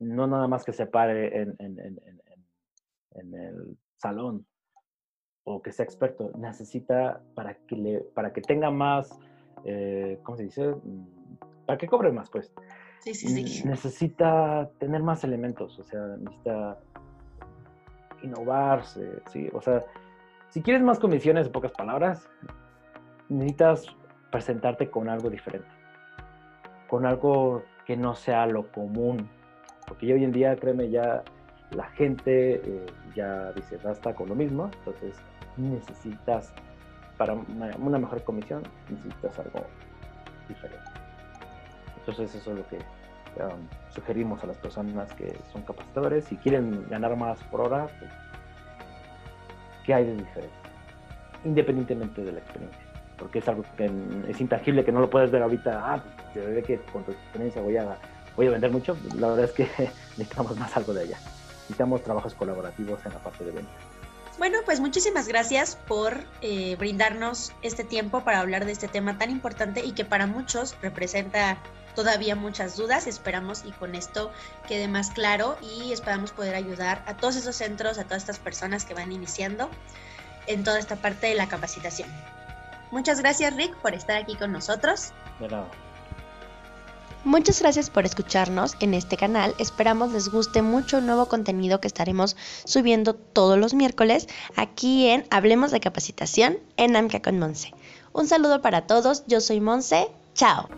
no 0.00 0.26
nada 0.26 0.48
más 0.48 0.64
que 0.64 0.72
se 0.72 0.86
pare 0.86 1.40
en, 1.40 1.54
en, 1.60 1.78
en, 1.78 2.00
en 3.12 3.34
el 3.34 3.78
salón 3.96 4.44
o 5.44 5.62
que 5.62 5.70
sea 5.70 5.84
experto, 5.84 6.32
necesita 6.36 7.22
para 7.34 7.54
que, 7.54 7.76
le, 7.76 8.00
para 8.00 8.32
que 8.32 8.40
tenga 8.40 8.70
más, 8.72 9.16
eh, 9.64 10.18
¿cómo 10.24 10.36
se 10.36 10.44
dice? 10.44 10.74
Para 11.64 11.78
que 11.78 11.86
cobre 11.86 12.10
más, 12.10 12.28
pues. 12.28 12.52
Sí, 13.00 13.14
sí, 13.14 13.28
sí. 13.28 13.68
Necesita 13.68 14.68
tener 14.78 15.02
más 15.02 15.22
elementos, 15.22 15.78
o 15.78 15.84
sea, 15.84 16.00
necesita 16.18 16.78
innovarse, 18.22 19.22
¿sí? 19.32 19.48
O 19.52 19.60
sea, 19.60 19.84
si 20.50 20.60
quieres 20.60 20.82
más 20.82 20.98
comisiones, 20.98 21.46
en 21.46 21.52
pocas 21.52 21.72
palabras, 21.72 22.28
necesitas 23.28 23.86
presentarte 24.30 24.90
con 24.90 25.08
algo 25.08 25.30
diferente, 25.30 25.68
con 26.92 27.06
algo 27.06 27.62
que 27.86 27.96
no 27.96 28.14
sea 28.14 28.44
lo 28.44 28.70
común, 28.70 29.26
porque 29.88 30.12
hoy 30.12 30.24
en 30.24 30.30
día, 30.30 30.54
créeme, 30.56 30.90
ya 30.90 31.22
la 31.70 31.84
gente 31.84 32.56
eh, 32.56 32.86
ya 33.16 33.50
dice, 33.52 33.78
basta 33.78 34.14
con 34.14 34.28
lo 34.28 34.34
mismo, 34.34 34.70
entonces 34.80 35.16
necesitas, 35.56 36.52
para 37.16 37.32
una, 37.32 37.98
mejor 37.98 38.22
comisión, 38.24 38.62
necesitas 38.90 39.38
algo 39.38 39.64
diferente. 40.46 40.84
Entonces 41.96 42.34
eso 42.34 42.50
es 42.50 42.58
lo 42.58 42.68
que 42.68 42.76
um, 42.76 43.66
sugerimos 43.88 44.44
a 44.44 44.48
las 44.48 44.58
personas 44.58 45.14
que 45.14 45.34
son 45.50 45.62
capacitadores, 45.62 46.26
si 46.26 46.36
quieren 46.36 46.86
ganar 46.90 47.16
más 47.16 47.42
por 47.44 47.62
hora, 47.62 47.86
pues, 47.98 48.12
¿qué 49.86 49.94
hay 49.94 50.04
de 50.04 50.16
diferente? 50.16 50.54
Independientemente 51.42 52.22
de 52.22 52.32
la 52.32 52.40
experiencia, 52.40 52.91
porque 53.22 53.38
es 53.38 53.48
algo 53.48 53.64
que 53.76 53.90
es 54.28 54.40
intangible, 54.40 54.84
que 54.84 54.92
no 54.92 55.00
lo 55.00 55.10
puedes 55.10 55.30
ver 55.30 55.42
ahorita, 55.42 55.80
ah, 55.82 56.02
pues, 56.02 56.44
se 56.44 56.52
ve 56.52 56.62
que 56.62 56.78
con 56.92 57.04
tu 57.04 57.12
experiencia 57.12 57.62
voy 57.62 57.76
a, 57.76 57.96
voy 58.36 58.46
a 58.46 58.50
vender 58.50 58.70
mucho, 58.70 58.96
la 59.16 59.28
verdad 59.28 59.44
es 59.44 59.52
que 59.52 59.68
necesitamos 60.16 60.56
más 60.56 60.76
algo 60.76 60.92
de 60.92 61.02
allá 61.02 61.18
necesitamos 61.62 62.02
trabajos 62.02 62.34
colaborativos 62.34 63.04
en 63.06 63.12
la 63.12 63.18
parte 63.18 63.44
de 63.44 63.52
venta. 63.52 63.72
Bueno, 64.38 64.58
pues 64.64 64.80
muchísimas 64.80 65.28
gracias 65.28 65.76
por 65.86 66.24
eh, 66.40 66.76
brindarnos 66.76 67.52
este 67.62 67.84
tiempo 67.84 68.24
para 68.24 68.40
hablar 68.40 68.64
de 68.64 68.72
este 68.72 68.88
tema 68.88 69.18
tan 69.18 69.30
importante 69.30 69.84
y 69.84 69.92
que 69.92 70.04
para 70.04 70.26
muchos 70.26 70.76
representa 70.82 71.58
todavía 71.94 72.34
muchas 72.34 72.76
dudas. 72.76 73.06
Esperamos 73.06 73.64
y 73.66 73.72
con 73.72 73.94
esto 73.94 74.32
quede 74.66 74.88
más 74.88 75.10
claro 75.10 75.56
y 75.62 75.92
esperamos 75.92 76.32
poder 76.32 76.54
ayudar 76.54 77.02
a 77.06 77.16
todos 77.16 77.36
esos 77.36 77.56
centros, 77.56 77.98
a 77.98 78.04
todas 78.04 78.22
estas 78.22 78.38
personas 78.38 78.84
que 78.84 78.94
van 78.94 79.12
iniciando 79.12 79.70
en 80.46 80.64
toda 80.64 80.78
esta 80.78 80.96
parte 80.96 81.28
de 81.28 81.34
la 81.34 81.48
capacitación. 81.48 82.08
Muchas 82.92 83.20
gracias 83.20 83.56
Rick 83.56 83.74
por 83.76 83.94
estar 83.94 84.16
aquí 84.16 84.36
con 84.36 84.52
nosotros. 84.52 85.12
De 85.40 85.48
nada. 85.48 85.66
Muchas 87.24 87.60
gracias 87.60 87.88
por 87.88 88.04
escucharnos 88.04 88.74
en 88.80 88.94
este 88.94 89.16
canal. 89.16 89.54
Esperamos 89.58 90.12
les 90.12 90.28
guste 90.28 90.60
mucho 90.60 90.98
el 90.98 91.06
nuevo 91.06 91.26
contenido 91.26 91.80
que 91.80 91.86
estaremos 91.86 92.36
subiendo 92.64 93.14
todos 93.14 93.56
los 93.58 93.74
miércoles 93.74 94.28
aquí 94.56 95.08
en 95.08 95.24
Hablemos 95.30 95.70
de 95.70 95.80
Capacitación 95.80 96.58
en 96.76 96.96
AMCA 96.96 97.22
con 97.22 97.38
Monse. 97.38 97.72
Un 98.12 98.26
saludo 98.26 98.60
para 98.60 98.86
todos, 98.86 99.24
yo 99.26 99.40
soy 99.40 99.60
Monse, 99.60 100.08
chao. 100.34 100.68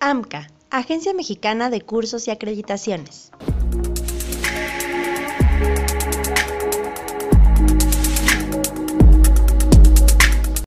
AMCA, 0.00 0.48
Agencia 0.70 1.14
Mexicana 1.14 1.70
de 1.70 1.80
Cursos 1.80 2.26
y 2.28 2.32
Acreditaciones. 2.32 3.30